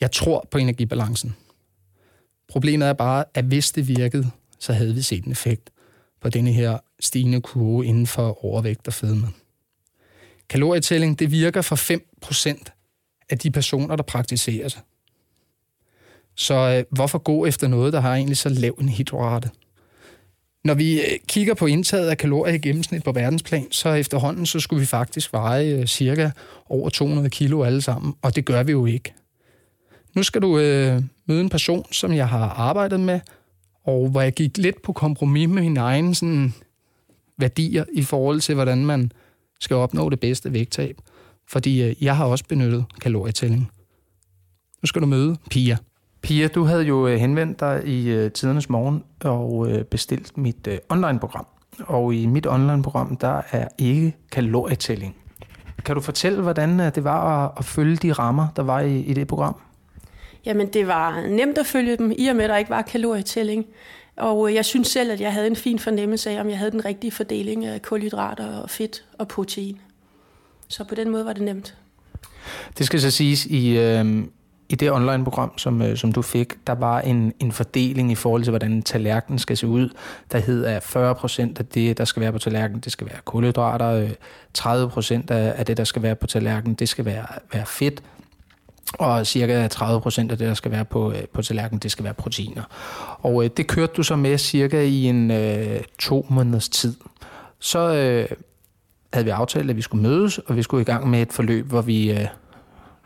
Jeg 0.00 0.12
tror 0.12 0.48
på 0.50 0.58
energibalancen. 0.58 1.36
Problemet 2.48 2.88
er 2.88 2.92
bare, 2.92 3.24
at 3.34 3.44
hvis 3.44 3.72
det 3.72 3.88
virkede, 3.88 4.30
så 4.58 4.72
havde 4.72 4.94
vi 4.94 5.02
set 5.02 5.24
en 5.24 5.32
effekt 5.32 5.70
på 6.20 6.28
denne 6.28 6.52
her 6.52 6.78
stigende 7.00 7.40
kurve 7.40 7.86
inden 7.86 8.06
for 8.06 8.44
overvægt 8.44 8.86
og 8.88 8.94
fedme. 8.94 9.28
Kalorietælling, 10.48 11.18
det 11.18 11.30
virker 11.30 11.62
for 11.62 11.76
5% 11.76 12.64
af 13.30 13.38
de 13.38 13.50
personer, 13.50 13.96
der 13.96 14.02
praktiserer 14.02 14.68
det. 14.68 14.80
Så 16.34 16.54
øh, 16.54 16.96
hvorfor 16.96 17.18
gå 17.18 17.46
efter 17.46 17.68
noget, 17.68 17.92
der 17.92 18.00
har 18.00 18.14
egentlig 18.14 18.36
så 18.36 18.48
lav 18.48 18.76
en 18.80 18.88
hydrate? 18.88 19.50
Når 20.66 20.74
vi 20.74 21.00
øh, 21.00 21.18
kigger 21.28 21.54
på 21.54 21.66
indtaget 21.66 22.08
af 22.08 22.18
kalorier 22.18 22.54
i 22.54 22.58
gennemsnit 22.58 23.04
på 23.04 23.12
verdensplan, 23.12 23.72
så 23.72 23.88
efterhånden 23.88 24.46
så 24.46 24.60
skulle 24.60 24.80
vi 24.80 24.86
faktisk 24.86 25.32
veje 25.32 25.66
øh, 25.66 25.86
cirka 25.86 26.30
over 26.68 26.88
200 26.90 27.30
kilo 27.30 27.62
alle 27.62 27.82
sammen, 27.82 28.14
og 28.22 28.36
det 28.36 28.44
gør 28.44 28.62
vi 28.62 28.72
jo 28.72 28.86
ikke. 28.86 29.14
Nu 30.14 30.22
skal 30.22 30.42
du 30.42 30.58
øh, 30.58 31.02
møde 31.26 31.40
en 31.40 31.48
person, 31.48 31.92
som 31.92 32.12
jeg 32.12 32.28
har 32.28 32.48
arbejdet 32.48 33.00
med, 33.00 33.20
og 33.84 34.08
hvor 34.08 34.20
jeg 34.20 34.32
gik 34.32 34.58
lidt 34.58 34.82
på 34.82 34.92
kompromis 34.92 35.48
med 35.48 35.62
mine 35.62 35.80
egne 35.80 36.14
sådan, 36.14 36.54
værdier 37.38 37.84
i 37.92 38.02
forhold 38.02 38.40
til, 38.40 38.54
hvordan 38.54 38.86
man 38.86 39.12
skal 39.60 39.76
opnå 39.76 40.10
det 40.10 40.20
bedste 40.20 40.52
vægttab. 40.52 40.96
Fordi 41.48 41.82
øh, 41.82 41.94
jeg 42.00 42.16
har 42.16 42.24
også 42.24 42.44
benyttet 42.48 42.84
kalorietælling. 43.00 43.70
Nu 44.82 44.86
skal 44.86 45.02
du 45.02 45.06
møde 45.06 45.36
Pia. 45.50 45.76
Pia, 46.26 46.48
du 46.48 46.64
havde 46.64 46.82
jo 46.82 47.06
øh, 47.06 47.18
henvendt 47.18 47.60
dig 47.60 47.82
i 47.84 48.08
øh, 48.08 48.32
tidernes 48.32 48.68
morgen 48.68 49.04
og 49.24 49.70
øh, 49.70 49.84
bestilt 49.84 50.38
mit 50.38 50.68
online-program. 50.88 51.46
Og 51.86 52.14
i 52.14 52.26
mit 52.26 52.46
online-program, 52.46 53.16
der 53.16 53.42
er 53.50 53.68
ikke 53.78 54.16
kalorietælling. 54.32 55.16
Kan 55.84 55.94
du 55.94 56.00
fortælle, 56.00 56.42
hvordan 56.42 56.78
det 56.78 57.04
var 57.04 57.54
at, 57.58 57.64
følge 57.64 57.96
de 57.96 58.12
rammer, 58.12 58.48
der 58.56 58.62
var 58.62 58.80
i, 58.80 59.00
i 59.00 59.14
det 59.14 59.26
program? 59.26 59.56
Jamen, 60.46 60.66
det 60.66 60.86
var 60.86 61.26
nemt 61.28 61.58
at 61.58 61.66
følge 61.66 61.96
dem, 61.96 62.12
i 62.18 62.26
og 62.26 62.36
med, 62.36 62.44
at 62.44 62.50
der 62.50 62.56
ikke 62.56 62.70
var 62.70 62.82
kalorietælling. 62.82 63.66
Og 64.16 64.54
jeg 64.54 64.64
synes 64.64 64.88
selv, 64.88 65.12
at 65.12 65.20
jeg 65.20 65.32
havde 65.32 65.46
en 65.46 65.56
fin 65.56 65.78
fornemmelse 65.78 66.30
af, 66.30 66.40
om 66.40 66.48
jeg 66.48 66.58
havde 66.58 66.70
den 66.70 66.84
rigtige 66.84 67.10
fordeling 67.10 67.64
af 67.64 67.82
kulhydrater 67.82 68.60
og 68.60 68.70
fedt 68.70 69.04
og 69.18 69.28
protein. 69.28 69.80
Så 70.68 70.84
på 70.84 70.94
den 70.94 71.10
måde 71.10 71.24
var 71.24 71.32
det 71.32 71.42
nemt. 71.42 71.76
Det 72.78 72.86
skal 72.86 73.00
så 73.00 73.10
siges, 73.10 73.46
i, 73.46 73.78
øh, 73.78 74.24
i 74.68 74.74
det 74.74 74.92
online-program, 74.92 75.58
som, 75.58 75.82
øh, 75.82 75.96
som 75.96 76.12
du 76.12 76.22
fik, 76.22 76.66
der 76.66 76.72
var 76.72 77.00
en, 77.00 77.32
en 77.40 77.52
fordeling 77.52 78.12
i 78.12 78.14
forhold 78.14 78.42
til, 78.42 78.50
hvordan 78.50 78.82
tallerkenen 78.82 79.38
skal 79.38 79.56
se 79.56 79.66
ud. 79.66 79.88
Der 80.32 80.38
hed, 80.38 80.64
at 80.64 80.82
40 80.82 81.14
procent 81.14 81.58
af 81.58 81.66
det, 81.66 81.98
der 81.98 82.04
skal 82.04 82.20
være 82.20 82.32
på 82.32 82.38
tallerkenen, 82.38 82.80
det 82.80 82.92
skal 82.92 83.06
være 83.06 83.18
kulhydrater. 83.24 84.08
30 84.54 84.84
øh, 84.84 84.90
procent 84.90 85.30
af, 85.30 85.54
af 85.56 85.66
det, 85.66 85.76
der 85.76 85.84
skal 85.84 86.02
være 86.02 86.14
på 86.14 86.26
tallerkenen, 86.26 86.74
det 86.74 86.88
skal 86.88 87.04
være, 87.04 87.26
være 87.52 87.66
fedt. 87.66 88.02
Og 88.92 89.26
cirka 89.26 89.68
30 89.68 90.00
procent 90.00 90.32
af 90.32 90.38
det, 90.38 90.48
der 90.48 90.54
skal 90.54 90.70
være 90.70 90.84
på, 90.84 91.12
øh, 91.12 91.22
på 91.32 91.42
tallerkenen, 91.42 91.78
det 91.78 91.90
skal 91.90 92.04
være 92.04 92.14
proteiner. 92.14 92.62
Og 93.22 93.44
øh, 93.44 93.50
det 93.56 93.66
kørte 93.66 93.92
du 93.96 94.02
så 94.02 94.16
med 94.16 94.38
cirka 94.38 94.82
i 94.82 95.04
en 95.04 95.30
øh, 95.30 95.80
to 95.98 96.26
måneders 96.30 96.68
tid. 96.68 96.94
Så 97.58 97.78
øh, 97.78 98.28
havde 99.12 99.24
vi 99.24 99.30
aftalt, 99.30 99.70
at 99.70 99.76
vi 99.76 99.82
skulle 99.82 100.02
mødes, 100.02 100.38
og 100.38 100.56
vi 100.56 100.62
skulle 100.62 100.80
i 100.80 100.84
gang 100.84 101.10
med 101.10 101.22
et 101.22 101.32
forløb, 101.32 101.66
hvor 101.66 101.82
vi... 101.82 102.10
Øh, 102.10 102.26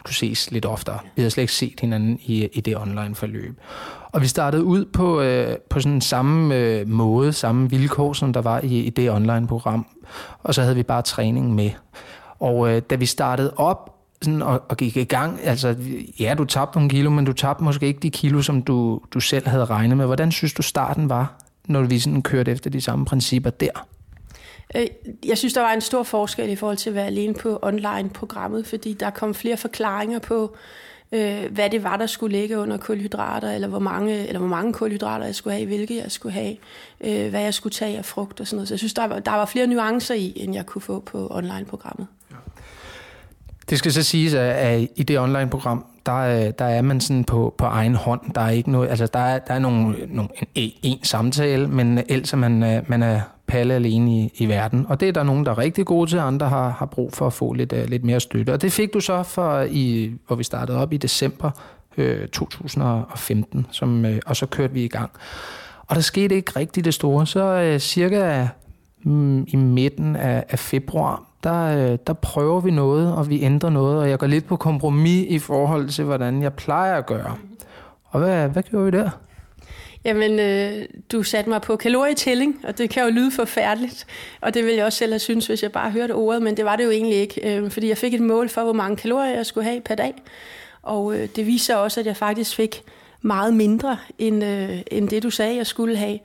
kunne 0.05 0.15
ses 0.15 0.51
lidt 0.51 0.67
oftere. 0.67 0.99
Vi 1.17 1.23
havde 1.23 1.31
slet 1.31 1.43
ikke 1.43 1.53
set 1.53 1.81
hinanden 1.81 2.19
i, 2.23 2.49
i 2.53 2.61
det 2.61 2.77
online 2.77 3.15
forløb. 3.15 3.61
Og 4.13 4.23
vi 4.23 4.27
startede 4.27 4.65
ud 4.65 4.85
på, 4.85 5.21
øh, 5.21 5.57
på 5.71 5.81
sådan 5.81 6.01
samme 6.01 6.57
øh, 6.57 6.89
måde, 6.89 7.33
samme 7.33 7.71
vilkår, 7.71 8.13
som 8.13 8.33
der 8.33 8.43
var 8.43 8.61
i, 8.61 8.79
i 8.79 8.91
det 8.91 9.11
online 9.11 9.47
program. 9.47 9.87
Og 10.43 10.55
så 10.55 10.63
havde 10.63 10.75
vi 10.75 10.83
bare 10.83 11.03
træning 11.03 11.55
med. 11.55 11.71
Og 12.39 12.69
øh, 12.69 12.83
da 12.91 12.95
vi 12.95 13.07
startede 13.07 13.53
op 13.57 13.97
sådan, 14.23 14.43
og, 14.43 14.63
og 14.69 14.77
gik 14.77 14.97
i 14.97 15.05
gang, 15.05 15.41
altså 15.45 15.77
ja, 16.21 16.35
du 16.39 16.45
tabte 16.45 16.79
nogle 16.79 16.91
kilo, 16.91 17.11
men 17.11 17.25
du 17.25 17.33
tabte 17.33 17.65
måske 17.65 17.87
ikke 17.87 18.01
de 18.01 18.11
kilo, 18.11 18.43
som 18.43 18.63
du, 18.63 19.01
du 19.15 19.21
selv 19.21 19.49
havde 19.49 19.65
regnet 19.65 19.97
med. 19.97 20.07
Hvordan 20.07 20.33
synes 20.33 20.53
du 20.53 20.63
starten 20.63 21.09
var, 21.09 21.35
når 21.67 21.83
vi 21.83 21.99
sådan 21.99 22.23
kørte 22.23 22.51
efter 22.51 22.71
de 22.71 22.81
samme 22.81 23.05
principper 23.05 23.51
der? 23.51 23.87
Øh, 24.77 24.87
jeg 25.27 25.39
synes, 25.39 25.55
der 25.55 25.61
var 25.61 25.73
en 25.73 25.81
stor 25.81 26.03
forskel 26.03 26.51
i 26.51 26.57
forhold 26.57 26.77
til 26.77 26.91
at 26.91 26.97
være 26.97 27.07
alene 27.07 27.35
på 27.35 27.59
online-programmet, 27.63 28.67
fordi 28.67 28.93
der 28.93 29.11
kom 29.11 29.35
flere 29.35 29.57
forklaringer 29.57 30.19
på, 30.19 30.57
øh, 31.13 31.53
hvad 31.53 31.71
det 31.71 31.85
var, 31.85 31.97
der 31.97 32.07
skulle 32.07 32.39
ligge 32.39 32.59
under 32.59 32.77
kulhydrater, 32.77 33.51
eller 33.51 33.69
hvor 33.69 33.79
mange, 33.79 34.27
eller 34.27 34.39
hvor 34.39 34.49
mange 34.49 34.73
kulhydrater 34.73 35.25
jeg 35.25 35.35
skulle 35.35 35.57
have, 35.57 35.67
hvilke 35.67 35.97
jeg 35.97 36.13
skulle 36.13 36.33
have, 36.33 36.57
øh, 37.01 37.31
hvad 37.31 37.43
jeg 37.43 37.55
skulle 37.55 37.73
tage 37.73 37.99
af 37.99 38.05
frugt 38.05 38.41
og 38.41 38.47
sådan 38.47 38.57
noget. 38.57 38.69
Så 38.69 38.75
jeg 38.75 38.79
synes, 38.79 38.95
der 38.95 39.07
var, 39.07 39.19
der 39.19 39.31
var 39.31 39.47
flere 39.47 39.67
nuancer 39.67 40.15
i, 40.15 40.33
end 40.37 40.55
jeg 40.55 40.67
kunne 40.67 40.83
få 40.83 41.01
på 41.01 41.29
online-programmet. 41.31 42.07
Det 43.71 43.79
skal 43.79 43.93
så 43.93 44.03
siges, 44.03 44.35
at 44.35 44.89
i 44.97 45.03
det 45.03 45.19
online-program, 45.19 45.85
der, 46.07 46.17
øh, 46.17 46.53
der 46.59 46.65
er 46.65 46.83
man 46.83 47.01
sådan 47.01 47.25
på, 47.25 47.55
på 47.59 47.65
egen 47.65 47.95
hånd. 47.95 48.21
Der 48.35 48.41
er 48.41 48.51
ikke 48.51 48.71
noget, 48.71 48.89
altså 48.89 49.07
der 49.07 49.19
er, 49.19 49.39
der 49.39 49.55
er 49.55 49.59
nogle, 49.59 49.97
nogle, 50.09 50.29
en, 50.55 50.73
en 50.83 51.05
samtale, 51.05 51.69
men 51.69 51.99
ellers 52.09 52.33
er 52.33 52.37
man, 52.37 52.63
øh, 52.63 52.83
man 52.91 53.03
er 53.03 53.21
palle 53.51 53.75
alene 53.75 54.11
i, 54.11 54.33
i 54.35 54.49
verden. 54.49 54.87
Og 54.89 55.01
det 55.01 55.09
er 55.09 55.13
der 55.13 55.23
nogen, 55.23 55.47
der 55.47 55.51
er 55.51 55.59
rigtig 55.59 55.87
gode 55.87 56.11
til, 56.11 56.19
andre 56.19 56.49
har, 56.49 56.71
har 56.71 56.87
brug 56.87 57.13
for 57.13 57.27
at 57.27 57.33
få 57.33 57.53
lidt, 57.53 57.73
uh, 57.73 57.79
lidt 57.89 58.05
mere 58.05 58.21
støtte. 58.21 58.53
Og 58.53 58.63
det 58.63 58.73
fik 58.73 58.95
du 58.95 59.01
så, 59.01 59.23
for 59.23 59.61
i, 59.71 60.13
hvor 60.27 60.37
vi 60.37 60.45
startede 60.45 60.79
op 60.79 60.93
i 60.93 60.97
december 60.97 61.51
øh, 61.97 62.29
2015, 62.29 63.67
som, 63.71 64.05
øh, 64.05 64.19
og 64.27 64.37
så 64.37 64.47
kørte 64.47 64.73
vi 64.73 64.85
i 64.85 64.89
gang. 64.89 65.11
Og 65.87 65.97
der 65.97 66.03
skete 66.03 66.35
ikke 66.35 66.53
rigtig 66.57 66.85
det 66.85 66.95
store. 66.95 67.27
Så 67.27 67.45
øh, 67.45 67.79
cirka 67.79 68.49
mm, 69.03 69.45
i 69.49 69.57
midten 69.57 70.17
af, 70.17 70.45
af 70.49 70.59
februar, 70.59 71.23
der, 71.45 71.63
øh, 71.93 71.99
der 72.07 72.13
prøver 72.13 72.61
vi 72.61 72.71
noget, 72.71 73.15
og 73.15 73.29
vi 73.29 73.43
ændrer 73.43 73.71
noget, 73.71 73.99
og 73.99 74.11
jeg 74.11 74.19
går 74.19 74.27
lidt 74.27 74.47
på 74.47 74.57
kompromis 74.57 75.27
i 75.29 75.39
forhold 75.39 75.89
til, 75.89 76.05
hvordan 76.05 76.43
jeg 76.43 76.53
plejer 76.53 76.97
at 76.97 77.07
gøre. 77.07 77.37
Og 78.05 78.21
hvad, 78.21 78.49
hvad 78.49 78.63
gjorde 78.63 78.85
vi 78.85 78.99
der? 78.99 79.11
Jamen, 80.05 80.39
øh, 80.39 80.85
du 81.13 81.23
satte 81.23 81.51
mig 81.51 81.63
på 81.63 81.77
kalorietælling, 81.77 82.61
og 82.65 82.79
det 82.79 82.91
kan 82.91 83.05
jo 83.05 83.11
lyde 83.11 83.31
forfærdeligt, 83.31 84.07
og 84.41 84.55
det 84.55 84.65
ville 84.65 84.77
jeg 84.77 84.87
også 84.87 84.99
selv 84.99 85.13
have 85.13 85.19
synes, 85.19 85.47
hvis 85.47 85.63
jeg 85.63 85.73
bare 85.73 85.91
hørte 85.91 86.13
ordet, 86.13 86.43
men 86.43 86.57
det 86.57 86.65
var 86.65 86.77
det 86.77 86.85
jo 86.85 86.91
egentlig 86.91 87.17
ikke, 87.19 87.57
øh, 87.57 87.71
fordi 87.71 87.89
jeg 87.89 87.99
fik 87.99 88.15
et 88.15 88.21
mål 88.21 88.49
for, 88.49 88.63
hvor 88.63 88.73
mange 88.73 88.97
kalorier 88.97 89.35
jeg 89.35 89.47
skulle 89.47 89.65
have 89.65 89.81
per 89.81 89.95
dag, 89.95 90.15
og 90.83 91.15
øh, 91.15 91.29
det 91.37 91.47
viser 91.47 91.77
også, 91.77 92.01
at 92.01 92.07
jeg 92.07 92.17
faktisk 92.17 92.57
fik 92.57 92.83
meget 93.23 93.55
mindre, 93.55 93.99
end, 94.19 94.45
øh, 94.45 94.79
end 94.91 95.09
det 95.09 95.23
du 95.23 95.31
sagde, 95.31 95.57
jeg 95.57 95.67
skulle 95.67 95.97
have. 95.97 96.19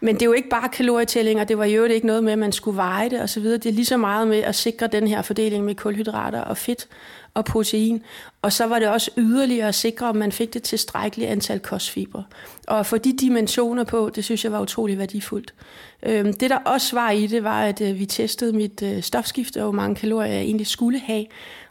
Men 0.00 0.14
det 0.14 0.22
er 0.22 0.26
jo 0.26 0.32
ikke 0.32 0.48
bare 0.48 0.68
kalorietælling, 0.68 1.48
det 1.48 1.58
var 1.58 1.64
jo 1.64 1.84
ikke 1.84 2.06
noget 2.06 2.24
med, 2.24 2.32
at 2.32 2.38
man 2.38 2.52
skulle 2.52 2.76
veje 2.76 3.10
det 3.10 3.22
osv. 3.22 3.44
Det 3.44 3.66
er 3.66 3.72
lige 3.72 3.84
så 3.84 3.96
meget 3.96 4.28
med 4.28 4.38
at 4.38 4.54
sikre 4.54 4.86
den 4.86 5.08
her 5.08 5.22
fordeling 5.22 5.64
med 5.64 5.74
kulhydrater 5.74 6.40
og 6.40 6.56
fedt 6.56 6.88
og 7.34 7.44
protein. 7.44 8.02
Og 8.42 8.52
så 8.52 8.66
var 8.66 8.78
det 8.78 8.88
også 8.88 9.10
yderligere 9.16 9.68
at 9.68 9.74
sikre, 9.74 10.08
at 10.08 10.16
man 10.16 10.32
fik 10.32 10.54
det 10.54 10.62
tilstrækkelige 10.62 11.28
antal 11.28 11.60
kostfiber. 11.60 12.22
Og 12.66 12.86
for 12.86 12.96
de 12.96 13.16
dimensioner 13.16 13.84
på, 13.84 14.10
det 14.14 14.24
synes 14.24 14.44
jeg 14.44 14.52
var 14.52 14.60
utrolig 14.60 14.98
værdifuldt. 14.98 15.54
Øhm, 16.02 16.32
det 16.32 16.50
der 16.50 16.58
også 16.58 16.96
var 16.96 17.10
i 17.10 17.26
det, 17.26 17.44
var, 17.44 17.62
at 17.62 17.80
øh, 17.80 17.98
vi 17.98 18.06
testede 18.06 18.52
mit 18.52 18.82
øh, 18.82 19.02
stofskifte, 19.02 19.58
og 19.58 19.62
hvor 19.62 19.72
mange 19.72 19.94
kalorier 19.94 20.32
jeg 20.32 20.42
egentlig 20.42 20.66
skulle 20.66 20.98
have. 20.98 21.26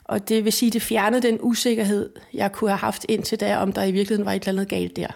Og 0.10 0.30
det 0.30 0.46
vil 0.46 0.54
sige, 0.54 0.68
at 0.68 0.74
det 0.74 0.82
fjernede 0.82 1.22
den 1.22 1.38
usikkerhed, 1.42 2.10
jeg 2.34 2.52
kunne 2.52 2.70
have 2.70 2.78
haft 2.78 3.06
indtil 3.10 3.40
da, 3.40 3.58
om 3.58 3.72
der 3.74 3.84
i 3.84 3.92
virkeligheden 3.92 4.26
var 4.26 4.34
et 4.34 4.48
eller 4.48 4.62
andet 4.62 4.70
galt 4.70 4.96
der. 4.96 5.08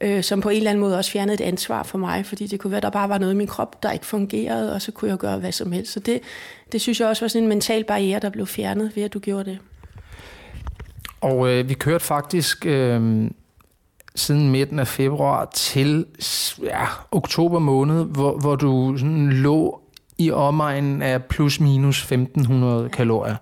Øh, 0.00 0.22
som 0.22 0.40
på 0.40 0.48
en 0.48 0.56
eller 0.56 0.70
anden 0.70 0.80
måde 0.80 0.98
også 0.98 1.10
fjernede 1.10 1.34
et 1.34 1.40
ansvar 1.40 1.82
for 1.82 1.98
mig, 1.98 2.26
fordi 2.26 2.46
det 2.46 2.60
kunne 2.60 2.70
være, 2.70 2.76
at 2.76 2.82
der 2.82 2.90
bare 2.90 3.08
var 3.08 3.18
noget 3.18 3.34
i 3.34 3.36
min 3.36 3.46
krop, 3.46 3.82
der 3.82 3.92
ikke 3.92 4.06
fungerede, 4.06 4.72
og 4.74 4.82
så 4.82 4.92
kunne 4.92 5.10
jeg 5.10 5.18
gøre 5.18 5.38
hvad 5.38 5.52
som 5.52 5.72
helst. 5.72 5.92
Så 5.92 6.00
det, 6.00 6.20
det 6.72 6.80
synes 6.80 7.00
jeg 7.00 7.08
også 7.08 7.24
var 7.24 7.28
sådan 7.28 7.42
en 7.42 7.48
mental 7.48 7.84
barriere, 7.84 8.20
der 8.20 8.30
blev 8.30 8.46
fjernet 8.46 8.96
ved, 8.96 9.02
at 9.02 9.14
du 9.14 9.18
gjorde 9.18 9.50
det. 9.50 9.58
Og 11.20 11.48
øh, 11.48 11.68
vi 11.68 11.74
kørte 11.74 12.04
faktisk 12.04 12.66
øh, 12.66 13.30
siden 14.14 14.50
midten 14.50 14.78
af 14.78 14.88
februar 14.88 15.50
til 15.54 16.06
ja, 16.62 16.86
oktober 17.10 17.58
måned, 17.58 18.04
hvor, 18.04 18.38
hvor 18.38 18.56
du 18.56 18.96
sådan 18.96 19.32
lå 19.32 19.83
i 20.18 20.30
omegnen 20.30 21.02
af 21.02 21.24
plus 21.24 21.60
minus 21.60 22.02
1500 22.02 22.88
kalorier. 22.88 23.36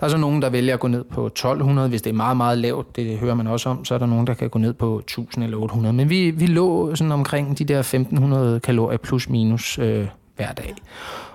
Der 0.00 0.06
er 0.06 0.10
så 0.10 0.16
nogen, 0.16 0.42
der 0.42 0.50
vælger 0.50 0.74
at 0.74 0.80
gå 0.80 0.88
ned 0.88 1.04
på 1.04 1.26
1200, 1.26 1.88
hvis 1.88 2.02
det 2.02 2.10
er 2.10 2.14
meget, 2.14 2.36
meget 2.36 2.58
lavt, 2.58 2.96
det 2.96 3.18
hører 3.18 3.34
man 3.34 3.46
også 3.46 3.68
om, 3.68 3.84
så 3.84 3.94
er 3.94 3.98
der 3.98 4.06
nogen, 4.06 4.26
der 4.26 4.34
kan 4.34 4.50
gå 4.50 4.58
ned 4.58 4.72
på 4.72 4.98
1000 4.98 5.44
eller 5.44 5.58
800. 5.58 5.92
Men 5.92 6.10
vi, 6.10 6.30
vi 6.30 6.46
lå 6.46 6.94
sådan 6.94 7.12
omkring 7.12 7.58
de 7.58 7.64
der 7.64 7.78
1500 7.78 8.60
kalorier 8.60 8.98
plus 8.98 9.28
minus 9.28 9.78
øh, 9.78 10.06
hver 10.36 10.52
dag. 10.52 10.74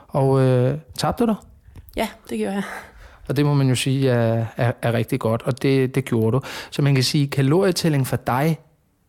Og 0.08 0.42
øh, 0.42 0.78
tabte 0.98 1.26
du 1.26 1.28
dig? 1.28 1.36
Ja, 1.98 2.08
det 2.30 2.38
gjorde 2.38 2.54
jeg. 2.54 2.64
Og 3.30 3.38
det 3.38 3.46
må 3.46 3.54
man 3.54 3.70
jo 3.70 3.76
sige 3.76 4.10
er, 4.10 4.46
er, 4.58 4.72
er 4.82 4.94
rigtig 4.94 5.20
godt, 5.20 5.42
og 5.42 5.62
det, 5.62 5.96
det 5.96 6.06
gjorde 6.06 6.32
du. 6.32 6.42
Så 6.72 6.82
man 6.82 6.96
kan 6.96 7.04
sige, 7.04 7.28
kalorietælling 7.28 8.08
for 8.08 8.16
dig, 8.16 8.60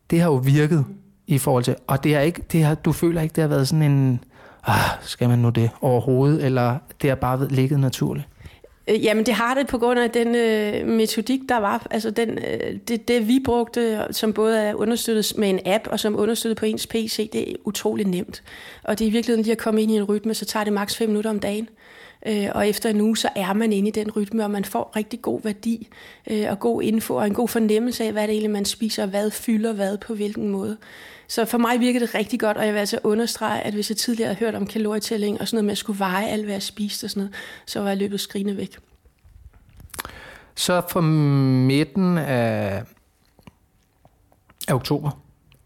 det 0.09 0.21
har 0.21 0.27
jo 0.27 0.35
virket 0.35 0.85
i 1.27 1.37
forhold 1.37 1.63
til, 1.63 1.75
og 1.87 2.03
det 2.03 2.15
er 2.15 2.19
ikke, 2.19 2.41
det 2.51 2.63
har, 2.63 2.75
du 2.75 2.91
føler 2.91 3.21
ikke, 3.21 3.33
det 3.33 3.41
har 3.41 3.47
været 3.47 3.67
sådan 3.67 3.91
en, 3.91 4.23
ah, 4.65 4.89
skal 5.01 5.29
man 5.29 5.39
nu 5.39 5.49
det 5.49 5.69
overhovedet, 5.81 6.45
eller 6.45 6.77
det 7.01 7.09
har 7.09 7.15
bare 7.15 7.47
ligget 7.47 7.79
naturligt? 7.79 8.27
Øh, 8.87 9.03
jamen 9.03 9.25
det 9.25 9.33
har 9.33 9.53
det 9.53 9.67
på 9.67 9.77
grund 9.77 9.99
af 9.99 10.09
den 10.11 10.35
øh, 10.35 10.87
metodik, 10.87 11.39
der 11.49 11.57
var. 11.57 11.87
Altså 11.91 12.11
den, 12.11 12.29
øh, 12.29 12.79
det, 12.87 13.07
det 13.07 13.27
vi 13.27 13.41
brugte, 13.45 14.05
som 14.11 14.33
både 14.33 14.59
er 14.59 14.73
understøttet 14.73 15.33
med 15.37 15.49
en 15.49 15.59
app 15.65 15.87
og 15.87 15.99
som 15.99 16.19
understøttet 16.19 16.57
på 16.57 16.65
ens 16.65 16.87
PC, 16.87 17.29
det 17.33 17.51
er 17.51 17.55
utrolig 17.65 18.07
nemt. 18.07 18.43
Og 18.83 18.99
det 18.99 19.05
er 19.05 19.09
i 19.09 19.11
virkeligheden 19.11 19.43
lige 19.43 19.51
at 19.51 19.57
komme 19.57 19.81
ind 19.81 19.91
i 19.91 19.95
en 19.95 20.03
rytme, 20.03 20.33
så 20.33 20.45
tager 20.45 20.63
det 20.63 20.73
maks 20.73 20.97
5 20.97 21.09
minutter 21.09 21.29
om 21.29 21.39
dagen. 21.39 21.69
Øh, 22.25 22.49
og 22.55 22.67
efter 22.67 22.89
en 22.89 23.01
uge, 23.01 23.17
så 23.17 23.29
er 23.35 23.53
man 23.53 23.73
inde 23.73 23.87
i 23.87 23.91
den 23.91 24.11
rytme, 24.11 24.43
og 24.43 24.51
man 24.51 24.65
får 24.65 24.91
rigtig 24.95 25.21
god 25.21 25.41
værdi 25.43 25.87
øh, 26.29 26.45
og 26.49 26.59
god 26.59 26.81
info 26.81 27.15
og 27.15 27.27
en 27.27 27.33
god 27.33 27.47
fornemmelse 27.47 28.03
af, 28.03 28.11
hvad 28.11 28.23
det 28.23 28.29
egentlig 28.29 28.51
man 28.51 28.65
spiser, 28.65 29.05
hvad 29.05 29.31
fylder 29.31 29.73
hvad 29.73 29.97
på 29.97 30.15
hvilken 30.15 30.49
måde. 30.49 30.77
Så 31.27 31.45
for 31.45 31.57
mig 31.57 31.79
virker 31.79 31.99
det 31.99 32.15
rigtig 32.15 32.39
godt, 32.39 32.57
og 32.57 32.65
jeg 32.65 32.73
vil 32.73 32.79
altså 32.79 32.99
understrege, 33.03 33.61
at 33.61 33.73
hvis 33.73 33.89
jeg 33.89 33.97
tidligere 33.97 34.27
havde 34.27 34.39
hørt 34.39 34.55
om 34.55 34.67
kalorietælling 34.67 35.41
og 35.41 35.47
sådan 35.47 35.55
noget 35.57 35.65
med 35.65 35.71
at 35.71 35.77
skulle 35.77 35.99
veje 35.99 36.25
alt, 36.27 36.43
hvad 36.43 36.53
jeg 36.53 36.63
spiste 36.63 37.05
og 37.05 37.09
sådan 37.09 37.21
noget, 37.21 37.35
så 37.65 37.79
var 37.79 37.87
jeg 37.87 37.97
løbet 37.97 38.19
skrigende 38.19 38.57
væk. 38.57 38.77
Så 40.55 40.81
fra 40.89 41.01
midten 41.01 42.17
af, 42.17 42.83
af 44.67 44.73
oktober 44.73 45.11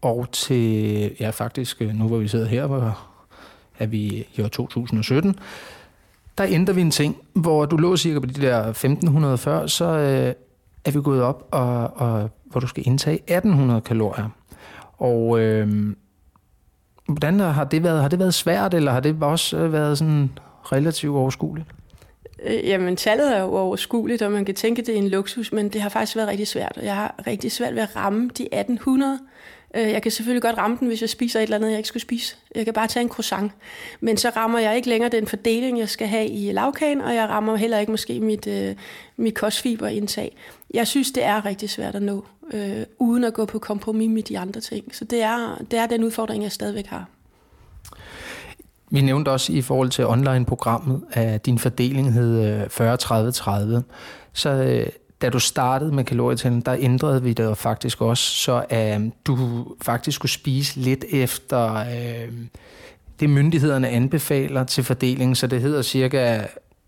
og 0.02 0.32
til, 0.32 1.16
ja 1.20 1.30
faktisk, 1.30 1.82
øh, 1.82 1.94
nu 1.94 2.08
hvor 2.08 2.18
vi 2.18 2.28
sidder 2.28 2.46
her, 2.46 2.66
hvor 2.66 2.98
er 3.78 3.86
vi 3.86 4.26
i 4.36 4.42
år 4.42 4.48
2017, 4.48 5.38
der 6.38 6.46
ændrer 6.48 6.74
vi 6.74 6.80
en 6.80 6.90
ting, 6.90 7.16
hvor 7.32 7.66
du 7.66 7.76
lå 7.76 7.96
cirka 7.96 8.18
på 8.18 8.26
de 8.26 8.40
der 8.40 8.64
1500 8.64 9.38
før, 9.38 9.66
så 9.66 9.84
øh, 9.84 10.34
er 10.84 10.90
vi 10.90 11.02
gået 11.02 11.22
op, 11.22 11.48
og, 11.50 11.96
og 11.96 12.30
hvor 12.44 12.60
du 12.60 12.66
skal 12.66 12.86
indtage 12.86 13.14
1800 13.14 13.80
kalorier. 13.80 14.28
Og 14.98 15.40
øh, 15.40 15.94
hvordan 17.08 17.40
har 17.40 17.64
det 17.64 17.82
været? 17.82 18.02
Har 18.02 18.08
det 18.08 18.18
været 18.18 18.34
svært, 18.34 18.74
eller 18.74 18.92
har 18.92 19.00
det 19.00 19.16
også 19.20 19.56
øh, 19.56 19.72
været 19.72 19.98
sådan 19.98 20.30
relativt 20.72 21.16
overskueligt? 21.16 21.66
Øh, 22.44 22.68
jamen, 22.68 22.96
tallet 22.96 23.36
er 23.36 23.40
jo 23.40 23.54
overskueligt, 23.54 24.22
og 24.22 24.32
man 24.32 24.44
kan 24.44 24.54
tænke, 24.54 24.80
at 24.80 24.86
det 24.86 24.94
er 24.94 24.98
en 24.98 25.08
luksus, 25.08 25.52
men 25.52 25.68
det 25.68 25.80
har 25.80 25.88
faktisk 25.88 26.16
været 26.16 26.28
rigtig 26.28 26.46
svært. 26.46 26.78
Jeg 26.82 26.94
har 26.94 27.14
rigtig 27.26 27.52
svært 27.52 27.74
ved 27.74 27.82
at 27.82 27.96
ramme 27.96 28.30
de 28.38 28.42
1800. 28.42 29.18
Øh, 29.76 29.88
jeg 29.88 30.02
kan 30.02 30.12
selvfølgelig 30.12 30.42
godt 30.42 30.58
ramme 30.58 30.76
den, 30.80 30.88
hvis 30.88 31.00
jeg 31.00 31.10
spiser 31.10 31.40
et 31.40 31.42
eller 31.42 31.56
andet, 31.56 31.70
jeg 31.70 31.78
ikke 31.78 31.88
skulle 31.88 32.02
spise. 32.02 32.36
Jeg 32.54 32.64
kan 32.64 32.74
bare 32.74 32.86
tage 32.86 33.02
en 33.02 33.08
croissant. 33.08 33.52
Men 34.00 34.16
så 34.16 34.30
rammer 34.36 34.58
jeg 34.58 34.76
ikke 34.76 34.88
længere 34.88 35.10
den 35.10 35.26
fordeling, 35.26 35.78
jeg 35.78 35.88
skal 35.88 36.06
have 36.06 36.28
i 36.28 36.52
lavkagen, 36.52 37.00
og 37.00 37.14
jeg 37.14 37.28
rammer 37.28 37.56
heller 37.56 37.78
ikke 37.78 37.90
måske 37.90 38.20
mit, 38.20 38.46
øh, 38.46 38.74
mit 39.16 39.34
kostfiberindtag. 39.34 40.36
Jeg 40.74 40.86
synes, 40.86 41.10
det 41.10 41.24
er 41.24 41.44
rigtig 41.44 41.70
svært 41.70 41.94
at 41.94 42.02
nå, 42.02 42.24
øh, 42.52 42.82
uden 42.98 43.24
at 43.24 43.34
gå 43.34 43.44
på 43.44 43.58
kompromis 43.58 44.10
med 44.10 44.22
de 44.22 44.38
andre 44.38 44.60
ting. 44.60 44.94
Så 44.94 45.04
det 45.04 45.22
er, 45.22 45.62
det 45.70 45.78
er 45.78 45.86
den 45.86 46.04
udfordring, 46.04 46.42
jeg 46.42 46.52
stadigvæk 46.52 46.86
har. 46.86 47.06
Vi 48.90 49.00
nævnte 49.00 49.28
også 49.28 49.52
i 49.52 49.62
forhold 49.62 49.90
til 49.90 50.06
online-programmet, 50.06 51.02
at 51.10 51.46
din 51.46 51.58
fordeling 51.58 52.12
hed 52.12 52.44
øh, 52.44 52.62
40-30-30. 52.62 53.82
Så 54.32 54.50
øh, 54.50 54.86
da 55.22 55.30
du 55.30 55.38
startede 55.38 55.92
med 55.92 56.04
kalorietælling, 56.04 56.66
der 56.66 56.76
ændrede 56.78 57.22
vi 57.22 57.32
det 57.32 57.58
faktisk 57.58 58.00
også, 58.00 58.24
så 58.24 58.64
øh, 58.72 59.10
du 59.26 59.66
faktisk 59.82 60.14
skulle 60.14 60.32
spise 60.32 60.80
lidt 60.80 61.04
efter 61.10 61.74
øh, 61.74 62.32
det, 63.20 63.30
myndighederne 63.30 63.88
anbefaler 63.88 64.64
til 64.64 64.84
fordelingen. 64.84 65.34
Så 65.34 65.46
det 65.46 65.60
hedder 65.60 65.82
cirka 65.82 66.42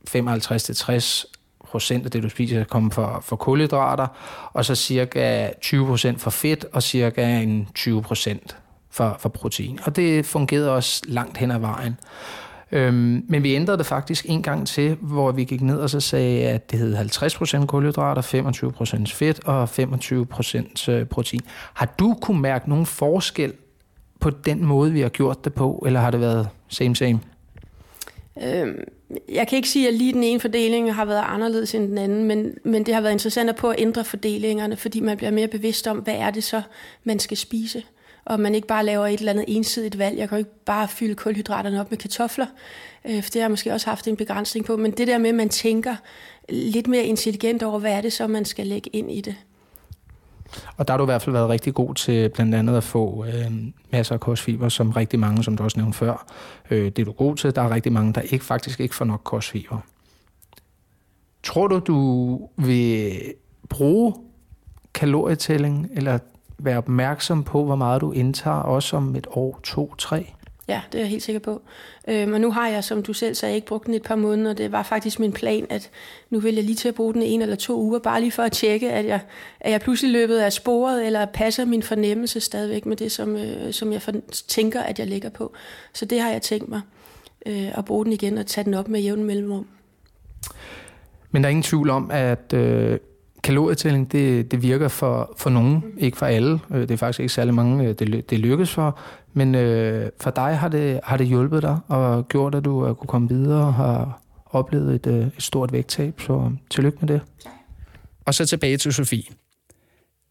55-60 0.09 1.25
procent 1.71 2.05
af 2.05 2.11
det, 2.11 2.23
du 2.23 2.29
spiser, 2.29 2.65
kommer 2.65 2.91
fra, 2.91 3.21
fra 3.21 3.37
kulhydrater, 3.37 4.07
og 4.53 4.65
så 4.65 4.75
cirka 4.75 5.51
20 5.61 5.87
procent 5.87 6.21
for 6.21 6.31
fedt, 6.31 6.67
og 6.73 6.83
cirka 6.83 7.41
en 7.41 7.69
20 7.75 8.03
procent 8.03 8.57
for, 8.91 9.17
for 9.21 9.29
protein. 9.29 9.79
Og 9.85 9.97
det 9.97 10.27
fungerede 10.27 10.75
også 10.75 11.03
langt 11.09 11.37
hen 11.37 11.51
ad 11.51 11.59
vejen. 11.59 11.97
Øhm, 12.73 13.25
men 13.29 13.43
vi 13.43 13.55
ændrede 13.55 13.79
det 13.79 13.87
faktisk 13.87 14.27
en 14.29 14.43
gang 14.43 14.67
til, 14.67 14.97
hvor 15.01 15.33
vi 15.33 15.45
gik 15.45 15.61
ned 15.61 15.79
og 15.79 15.91
så 15.91 16.01
sagde, 16.01 16.49
at 16.49 16.71
det 16.71 16.79
hed 16.79 16.97
50% 16.97 17.67
kulhydrater, 17.67 18.23
25% 18.23 19.15
fedt 19.15 19.45
og 19.45 19.69
25% 20.89 20.91
øh, 20.91 21.07
protein. 21.07 21.41
Har 21.75 21.95
du 21.99 22.17
kunne 22.23 22.41
mærke 22.41 22.69
nogen 22.69 22.87
forskel 22.87 23.53
på 24.21 24.31
den 24.31 24.65
måde, 24.65 24.93
vi 24.93 25.01
har 25.01 25.09
gjort 25.09 25.45
det 25.45 25.55
på, 25.55 25.83
eller 25.87 26.01
har 26.01 26.11
det 26.11 26.21
været 26.21 26.49
same 26.69 26.97
same? 26.97 27.21
Øhm, 28.43 28.79
jeg 29.29 29.49
kan 29.49 29.57
ikke 29.57 29.69
sige, 29.69 29.89
at 29.89 29.95
lige 29.95 30.13
den 30.13 30.23
ene 30.23 30.41
fordeling 30.41 30.95
har 30.95 31.05
været 31.05 31.25
anderledes 31.27 31.75
end 31.75 31.89
den 31.89 31.99
anden, 31.99 32.25
men, 32.25 32.55
men 32.65 32.87
det 32.87 32.95
har 32.95 33.01
været 33.01 33.13
interessant 33.13 33.51
at 33.51 33.57
på 33.57 33.71
at 33.71 33.77
ændre 33.79 34.05
fordelingerne, 34.05 34.77
fordi 34.77 35.01
man 35.01 35.17
bliver 35.17 35.31
mere 35.31 35.49
bevidst 35.49 35.87
om, 35.87 35.99
hvad 35.99 36.15
er 36.15 36.31
det 36.31 36.45
så, 36.45 36.63
man 37.05 37.19
skal 37.19 37.37
spise 37.37 37.83
og 38.25 38.41
man 38.41 38.55
ikke 38.55 38.67
bare 38.67 38.85
laver 38.85 39.07
et 39.07 39.19
eller 39.19 39.33
andet 39.33 39.45
ensidigt 39.49 39.99
valg. 39.99 40.19
Jeg 40.19 40.29
kan 40.29 40.39
jo 40.39 40.39
ikke 40.39 40.65
bare 40.65 40.89
fylde 40.89 41.15
kulhydraterne 41.15 41.81
op 41.81 41.91
med 41.91 41.99
kartofler, 41.99 42.47
øh, 43.05 43.23
for 43.23 43.31
det 43.31 43.35
har 43.35 43.41
jeg 43.41 43.51
måske 43.51 43.73
også 43.73 43.87
haft 43.87 44.09
en 44.09 44.17
begrænsning 44.17 44.67
på. 44.67 44.77
Men 44.77 44.91
det 44.91 45.07
der 45.07 45.19
med, 45.19 45.29
at 45.29 45.35
man 45.35 45.49
tænker 45.49 45.97
lidt 46.49 46.87
mere 46.87 47.05
intelligent 47.05 47.63
over, 47.63 47.79
hvad 47.79 47.93
er 47.93 48.01
det 48.01 48.13
så, 48.13 48.27
man 48.27 48.45
skal 48.45 48.67
lægge 48.67 48.91
ind 48.91 49.11
i 49.11 49.21
det. 49.21 49.37
Og 50.77 50.89
der 50.89 50.93
har 50.93 50.99
du 50.99 51.05
i 51.05 51.07
hvert 51.13 51.23
fald 51.23 51.33
været 51.33 51.49
rigtig 51.49 51.75
god 51.75 51.95
til 51.95 52.29
blandt 52.29 52.55
andet 52.55 52.77
at 52.77 52.85
få 52.85 53.25
øh, 53.25 53.53
masser 53.91 54.15
af 54.15 54.21
kostfiber, 54.21 54.69
som 54.69 54.91
rigtig 54.91 55.19
mange, 55.19 55.45
som 55.45 55.57
du 55.57 55.65
også 55.65 55.79
nævnte 55.79 55.99
før, 55.99 56.27
øh, 56.71 56.85
det 56.85 56.99
er 56.99 57.05
du 57.05 57.13
god 57.13 57.37
til. 57.37 57.55
Der 57.55 57.63
er 57.63 57.71
rigtig 57.71 57.93
mange, 57.93 58.13
der 58.13 58.21
ikke 58.21 58.45
faktisk 58.45 58.81
ikke 58.81 58.95
får 58.95 59.05
nok 59.05 59.21
kostfiber. 59.25 59.79
Tror 61.43 61.67
du, 61.67 61.79
du 61.79 62.49
vil 62.57 63.13
bruge 63.69 64.15
kalorietælling, 64.95 65.89
eller 65.93 66.19
være 66.65 66.79
opmærksom 66.79 67.45
på, 67.45 67.65
hvor 67.65 67.77
meget 67.77 68.01
du 68.01 68.13
indtager, 68.13 68.57
også 68.57 68.97
om 68.97 69.17
et 69.17 69.27
år, 69.31 69.61
to, 69.63 69.95
tre? 69.99 70.27
Ja, 70.69 70.81
det 70.93 70.99
er 70.99 71.03
jeg 71.03 71.11
helt 71.11 71.23
sikker 71.23 71.41
på. 71.41 71.63
Øhm, 72.09 72.33
og 72.33 72.41
nu 72.41 72.53
har 72.53 72.69
jeg, 72.69 72.85
som 72.85 73.03
du 73.03 73.13
selv 73.13 73.35
sagde, 73.35 73.55
ikke 73.55 73.67
brugt 73.67 73.87
den 73.87 73.95
et 73.95 74.03
par 74.03 74.17
måneder. 74.17 74.53
Det 74.53 74.73
var 74.73 74.83
faktisk 74.83 75.21
min 75.21 75.33
plan, 75.33 75.67
at 75.71 75.91
nu 76.31 76.41
vil 76.41 76.55
jeg 76.55 76.65
lige 76.65 76.77
til 76.77 76.89
at 76.89 76.95
bruge 76.95 77.15
den 77.15 77.23
en 77.23 77.43
eller 77.43 77.57
to 77.57 77.81
uger, 77.81 77.99
bare 77.99 78.21
lige 78.21 78.33
for 78.33 78.43
at 78.43 78.53
tjekke, 78.53 78.93
at 78.93 79.07
jeg, 79.07 79.21
at 79.61 79.73
jeg 79.73 79.81
pludselig 79.81 80.13
løbet 80.13 80.39
af 80.39 80.53
sporet, 80.53 81.07
eller 81.07 81.27
passer 81.27 81.65
min 81.65 81.83
fornemmelse 81.83 82.41
stadigvæk 82.41 82.87
med 82.87 82.97
det, 82.97 83.13
som, 83.13 83.37
øh, 83.37 83.73
som 83.73 83.93
jeg 83.93 84.03
for, 84.03 84.13
tænker, 84.49 84.83
at 84.83 84.99
jeg 84.99 85.07
ligger 85.07 85.31
på. 85.31 85.53
Så 85.93 86.05
det 86.05 86.21
har 86.21 86.31
jeg 86.31 86.43
tænkt 86.43 86.69
mig, 86.69 86.81
øh, 87.47 87.79
at 87.79 87.85
bruge 87.85 88.05
den 88.05 88.13
igen 88.13 88.39
og 88.39 88.47
tage 88.47 88.65
den 88.65 88.75
op 88.75 88.89
med 88.89 89.01
jævn 89.01 89.25
mellemrum. 89.25 89.67
Men 91.31 91.43
der 91.43 91.49
er 91.49 91.51
ingen 91.51 91.63
tvivl 91.63 91.91
om, 91.91 92.11
at 92.11 92.53
øh, 92.53 92.99
kalorietælling, 93.43 94.13
det, 94.13 94.51
det 94.51 94.63
virker 94.63 94.89
for, 94.89 95.35
for 95.39 95.51
nogen, 95.51 95.85
ikke 95.99 96.17
for 96.17 96.27
alle. 96.27 96.61
Øh, 96.71 96.81
det 96.81 96.91
er 96.91 96.97
faktisk 96.97 97.21
ikke 97.21 97.33
særlig 97.33 97.55
mange, 97.55 97.85
øh, 97.85 97.95
det, 97.99 98.31
det 98.31 98.39
lykkes 98.39 98.71
for. 98.71 98.99
Men 99.33 99.55
øh, 99.55 100.11
for 100.21 100.31
dig 100.31 100.59
har 100.59 100.69
det, 100.69 101.01
har 101.05 101.17
det 101.17 101.27
hjulpet 101.27 101.63
dig 101.63 101.79
og 101.89 102.29
gjort, 102.29 102.55
at 102.55 102.65
du 102.65 102.87
øh, 102.87 102.95
kunne 102.95 103.09
komme 103.09 103.29
videre 103.29 103.67
og 103.67 103.75
har 103.75 104.21
oplevet 104.51 104.95
et, 104.95 105.07
et 105.07 105.33
stort 105.39 105.73
vægttab. 105.73 106.21
Så 106.21 106.53
tillykke 106.71 106.99
med 107.01 107.09
det. 107.09 107.21
Og 108.25 108.35
så 108.35 108.47
tilbage 108.47 108.77
til 108.77 108.93
Sofie. 108.93 109.23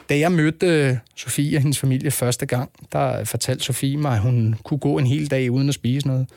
Da 0.09 0.19
jeg 0.19 0.31
mødte 0.31 0.99
Sofie 1.15 1.57
og 1.57 1.61
hendes 1.61 1.79
familie 1.79 2.11
første 2.11 2.45
gang, 2.45 2.71
der 2.91 3.23
fortalte 3.23 3.63
Sofie 3.63 3.97
mig, 3.97 4.11
at 4.11 4.21
hun 4.21 4.55
kunne 4.63 4.79
gå 4.79 4.97
en 4.97 5.07
hel 5.07 5.31
dag 5.31 5.51
uden 5.51 5.69
at 5.69 5.75
spise 5.75 6.07
noget. 6.07 6.27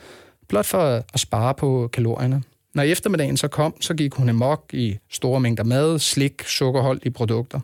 Blot 0.47 0.65
for 0.65 1.03
at 1.13 1.19
spare 1.19 1.53
på 1.53 1.89
kalorierne. 1.93 2.43
Når 2.75 2.83
eftermiddagen 2.83 3.37
så 3.37 3.47
kom, 3.47 3.81
så 3.81 3.93
gik 3.93 4.13
hun 4.13 4.29
amok 4.29 4.69
i 4.73 4.97
store 5.09 5.39
mængder 5.39 5.63
mad, 5.63 5.99
slik, 5.99 6.43
sukkerholdige 6.45 7.11
produkter, 7.11 7.59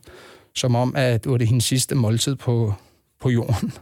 som 0.56 0.76
om, 0.76 0.96
at 0.96 1.24
det 1.24 1.32
var 1.32 1.38
det 1.38 1.48
hendes 1.48 1.64
sidste 1.64 1.96
måltid 1.96 2.36
på, 2.36 2.74
på 3.20 3.30
jorden. 3.30 3.74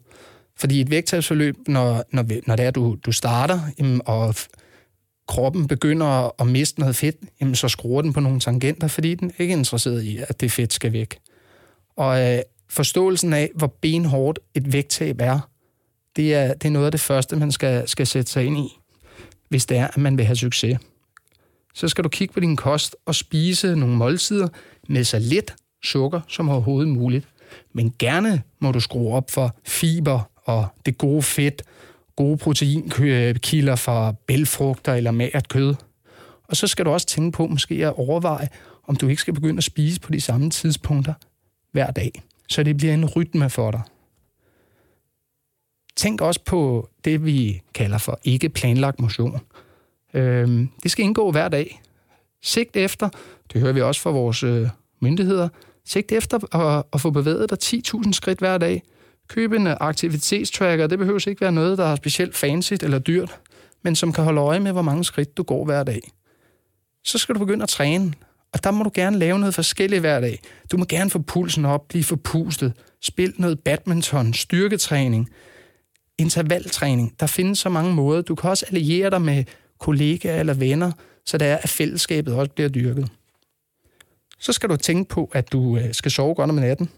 Fordi 0.57 0.81
et 0.81 0.91
vægttabsforløb, 0.91 1.57
når, 1.67 2.05
når, 2.13 2.27
når 2.47 2.57
det 2.57 2.67
er, 2.67 2.71
du, 2.71 2.97
du 3.07 3.13
starter, 3.13 3.61
jamen, 3.79 4.01
og 4.05 4.35
kroppen 5.29 5.69
begynder 5.69 6.41
at 6.41 6.47
miste 6.47 6.81
noget 6.81 6.97
fedt, 6.97 7.17
jamen, 7.41 7.55
så 7.55 7.69
skruer 7.69 8.03
den 8.03 8.13
på 8.13 8.21
nogle 8.21 8.41
tangenter, 8.41 8.89
fordi 8.89 9.15
den 9.15 9.33
ikke 9.39 9.55
er 9.55 9.59
interesseret 9.59 10.03
i, 10.03 10.19
at 10.29 10.41
det 10.41 10.53
fedt 10.53 10.73
skal 10.73 10.93
væk. 10.93 11.19
Og 11.97 12.33
øh, 12.33 12.43
forståelsen 12.69 13.33
af, 13.33 13.51
hvor 13.55 13.67
benhårdt 13.81 14.39
et 14.55 14.73
vægttab 14.73 15.17
er, 15.21 15.41
det 16.17 16.35
er, 16.35 16.55
det 16.55 16.69
er 16.69 16.73
noget 16.73 16.87
af 16.87 16.93
det 16.93 17.01
første, 17.01 17.37
man 17.37 17.53
skal, 17.53 17.89
skal 17.89 18.07
sætte 18.07 18.33
sig 18.33 18.45
ind 18.45 18.59
i, 18.59 18.79
hvis 19.49 19.67
det 19.67 19.77
er, 19.77 19.87
at 19.87 19.97
man 19.97 20.19
vil 20.19 20.25
have 20.25 20.37
succes. 20.37 20.79
Så 21.75 21.89
skal 21.89 22.05
du 22.05 22.09
kigge 22.09 22.35
på 22.35 22.41
din 22.41 22.57
kost 22.57 22.97
og 23.07 23.15
spise 23.15 23.77
nogle 23.77 23.97
måltider 23.97 24.49
med 24.89 25.05
så 25.05 25.19
lidt 25.19 25.55
sukker 25.85 26.21
som 26.29 26.49
overhovedet 26.49 26.89
muligt. 26.89 27.29
Men 27.73 27.95
gerne 27.99 28.43
må 28.61 28.73
du 28.73 28.81
skrue 28.81 29.15
op 29.15 29.31
for 29.31 29.57
fiber 29.65 30.32
og 30.45 30.67
det 30.87 30.99
gode 30.99 31.23
fedt, 31.23 31.63
gode 32.17 32.37
proteinkilder 32.37 33.77
fra 33.77 34.13
bælfrugter 34.27 34.95
eller 34.95 35.11
magert 35.11 35.49
kød. 35.49 35.75
Og 36.49 36.57
så 36.57 36.67
skal 36.67 36.85
du 36.85 36.91
også 36.91 37.07
tænke 37.07 37.37
på 37.37 37.47
måske 37.47 37.87
at 37.87 37.95
overveje, 37.97 38.49
om 38.87 38.97
du 38.97 39.09
ikke 39.09 39.21
skal 39.21 39.35
begynde 39.35 39.59
at 39.59 39.65
spise 39.65 40.01
på 40.01 40.13
de 40.13 40.21
samme 40.21 40.51
tidspunkter 40.51 41.15
hver 41.73 41.91
dag, 41.91 42.23
så 42.49 42.63
det 42.63 42.77
bliver 42.77 42.95
en 42.95 43.07
rytme 43.07 43.51
for 43.51 43.71
dig. 43.71 43.81
Tænk 45.97 46.21
også 46.21 46.41
på 46.45 46.89
det, 47.05 47.25
vi 47.25 47.63
kalder 47.75 47.99
for 47.99 48.21
ikke 48.25 48.49
planlagt 48.49 49.01
motion. 49.01 49.41
Øhm, 50.15 50.69
det 50.83 50.91
skal 50.91 51.05
indgå 51.05 51.31
hver 51.31 51.49
dag. 51.49 51.83
Sigt 52.43 52.77
efter, 52.77 53.09
det 53.53 53.61
hører 53.61 53.73
vi 53.73 53.81
også 53.81 54.01
fra 54.01 54.11
vores 54.11 54.43
øh, 54.43 54.69
myndigheder, 55.01 55.49
sigt 55.85 56.13
efter 56.13 56.57
at, 56.57 56.85
at 56.93 57.01
få 57.01 57.11
bevæget 57.11 57.51
dig 57.51 57.59
10.000 57.63 58.13
skridt 58.13 58.39
hver 58.39 58.59
dag. 58.59 58.83
Køb 59.33 59.53
en 59.53 59.67
aktivitetstracker. 59.67 60.87
Det 60.87 60.99
behøver 60.99 61.29
ikke 61.29 61.41
være 61.41 61.53
noget, 61.53 61.79
der 61.79 61.85
er 61.85 61.97
specielt 61.97 62.37
fancy 62.37 62.73
eller 62.73 62.99
dyrt, 62.99 63.41
men 63.83 63.97
som 63.97 64.13
kan 64.13 64.25
holde 64.25 64.41
øje 64.41 64.61
med, 64.61 64.73
hvor 64.73 64.83
mange 64.83 65.05
skridt 65.05 65.37
du 65.37 65.43
går 65.43 65.65
hver 65.65 65.83
dag. 65.83 66.01
Så 67.05 67.19
skal 67.19 67.35
du 67.35 67.39
begynde 67.39 67.63
at 67.63 67.69
træne, 67.69 68.13
og 68.53 68.65
der 68.65 68.71
må 68.71 68.85
du 68.85 68.91
gerne 68.95 69.19
lave 69.19 69.39
noget 69.39 69.55
forskelligt 69.55 70.01
hver 70.01 70.21
dag. 70.21 70.41
Du 70.73 70.77
må 70.77 70.85
gerne 70.85 71.11
få 71.11 71.19
pulsen 71.19 71.65
op, 71.65 71.89
blive 71.89 72.05
forpustet, 72.05 72.73
spil 73.03 73.35
noget 73.39 73.61
badminton, 73.61 74.35
styrketræning, 74.35 75.31
intervaltræning. 76.19 77.15
Der 77.21 77.27
findes 77.27 77.59
så 77.59 77.69
mange 77.69 77.95
måder. 77.95 78.23
Du 78.23 78.35
kan 78.35 78.51
også 78.51 78.67
alliere 78.69 79.11
dig 79.11 79.23
med 79.23 79.45
kollegaer 79.81 80.41
eller 80.41 80.55
venner, 80.55 80.93
så 81.27 81.39
det 81.39 81.49
er, 81.49 81.57
at 81.57 81.69
fællesskabet 81.69 82.35
også 82.35 82.53
bliver 82.53 82.69
dyrket. 82.69 83.09
Så 84.39 84.53
skal 84.53 84.69
du 84.69 84.77
tænke 84.77 85.09
på, 85.09 85.31
at 85.33 85.53
du 85.53 85.77
øh, 85.77 85.95
skal 85.95 86.11
sove 86.11 86.35
godt 86.35 86.51
om 86.51 86.57
natten. 86.57 86.91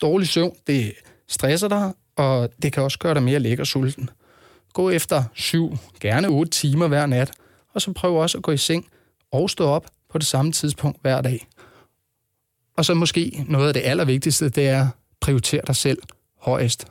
Dårlig 0.00 0.28
søvn, 0.28 0.56
det 0.66 0.92
stresser 1.28 1.68
dig, 1.68 1.92
og 2.16 2.50
det 2.62 2.72
kan 2.72 2.82
også 2.82 2.98
gøre 2.98 3.14
dig 3.14 3.22
mere 3.22 3.38
lækker 3.38 3.64
sulten. 3.64 4.10
Gå 4.72 4.90
efter 4.90 5.24
7, 5.34 5.78
gerne 6.00 6.28
8 6.28 6.50
timer 6.50 6.88
hver 6.88 7.06
nat, 7.06 7.32
og 7.74 7.82
så 7.82 7.92
prøv 7.92 8.16
også 8.16 8.38
at 8.38 8.44
gå 8.44 8.52
i 8.52 8.56
seng 8.56 8.86
og 9.32 9.50
stå 9.50 9.66
op 9.66 9.86
på 10.08 10.18
det 10.18 10.26
samme 10.26 10.52
tidspunkt 10.52 10.98
hver 11.02 11.20
dag. 11.20 11.48
Og 12.76 12.84
så 12.84 12.94
måske 12.94 13.44
noget 13.48 13.68
af 13.68 13.74
det 13.74 13.82
allervigtigste, 13.84 14.48
det 14.48 14.68
er 14.68 14.88
prioritere 15.20 15.62
dig 15.66 15.76
selv 15.76 15.98
højest. 16.40 16.86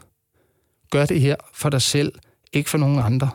Gør 0.89 1.05
det 1.05 1.21
her 1.21 1.35
for 1.53 1.69
dig 1.69 1.81
selv, 1.81 2.13
ikke 2.53 2.69
for 2.69 2.77
nogen 2.77 2.99
andre. 2.99 3.29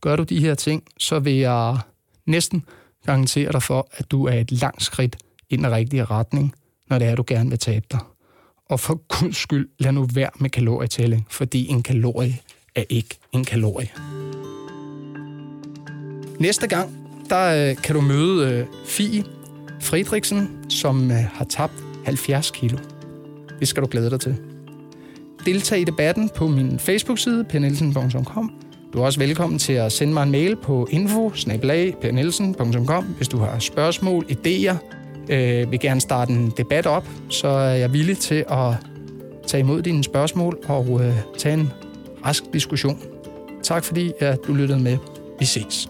Gør 0.00 0.16
du 0.16 0.22
de 0.22 0.40
her 0.40 0.54
ting, 0.54 0.84
så 0.98 1.18
vil 1.18 1.36
jeg 1.36 1.78
næsten 2.26 2.64
garantere 3.06 3.52
dig 3.52 3.62
for, 3.62 3.88
at 3.92 4.10
du 4.10 4.26
er 4.26 4.32
et 4.32 4.52
langt 4.52 4.82
skridt 4.82 5.16
i 5.48 5.56
den 5.56 5.70
rigtige 5.70 6.04
retning, 6.04 6.54
når 6.86 6.98
det 6.98 7.08
er, 7.08 7.14
du 7.14 7.24
gerne 7.26 7.50
vil 7.50 7.58
tabe 7.58 7.86
dig. 7.90 8.00
Og 8.70 8.80
for 8.80 9.20
guds 9.20 9.36
skyld, 9.36 9.68
lad 9.78 9.92
nu 9.92 10.08
være 10.14 10.30
med 10.38 10.50
kalorietælling, 10.50 11.26
fordi 11.30 11.68
en 11.68 11.82
kalorie 11.82 12.38
er 12.74 12.84
ikke 12.88 13.18
en 13.32 13.44
kalorie. 13.44 13.88
Næste 16.38 16.66
gang, 16.66 16.96
der 17.30 17.70
øh, 17.70 17.76
kan 17.76 17.94
du 17.94 18.00
møde 18.00 18.50
øh, 18.50 18.66
Fie 18.86 19.24
Friedriksen, 19.80 20.48
som 20.68 21.10
øh, 21.10 21.16
har 21.16 21.44
tabt 21.44 21.72
70 22.04 22.50
kilo. 22.50 22.78
Det 23.60 23.68
skal 23.68 23.82
du 23.82 23.88
glæde 23.90 24.10
dig 24.10 24.20
til. 24.20 24.36
Deltag 25.46 25.80
i 25.80 25.84
debatten 25.84 26.30
på 26.36 26.48
min 26.48 26.78
Facebook-side, 26.78 27.44
pernelsen.com. 27.44 28.52
Du 28.92 28.98
er 28.98 29.04
også 29.04 29.18
velkommen 29.18 29.58
til 29.58 29.72
at 29.72 29.92
sende 29.92 30.12
mig 30.12 30.22
en 30.22 30.30
mail 30.30 30.56
på 30.56 30.88
info 30.90 31.32
hvis 33.16 33.28
du 33.28 33.38
har 33.38 33.58
spørgsmål, 33.58 34.24
idéer, 34.30 34.99
øh, 35.28 35.70
vil 35.70 35.80
gerne 35.80 36.00
starte 36.00 36.32
en 36.32 36.52
debat 36.56 36.86
op, 36.86 37.08
så 37.28 37.48
er 37.48 37.74
jeg 37.74 37.92
villig 37.92 38.18
til 38.18 38.44
at 38.50 38.74
tage 39.46 39.60
imod 39.60 39.82
dine 39.82 40.04
spørgsmål 40.04 40.58
og 40.68 41.00
øh, 41.04 41.14
tage 41.38 41.54
en 41.54 41.72
rask 42.26 42.44
diskussion. 42.52 42.98
Tak 43.62 43.84
fordi 43.84 44.12
at 44.20 44.38
du 44.46 44.54
lyttede 44.54 44.78
med. 44.78 44.96
Vi 45.38 45.44
ses. 45.44 45.88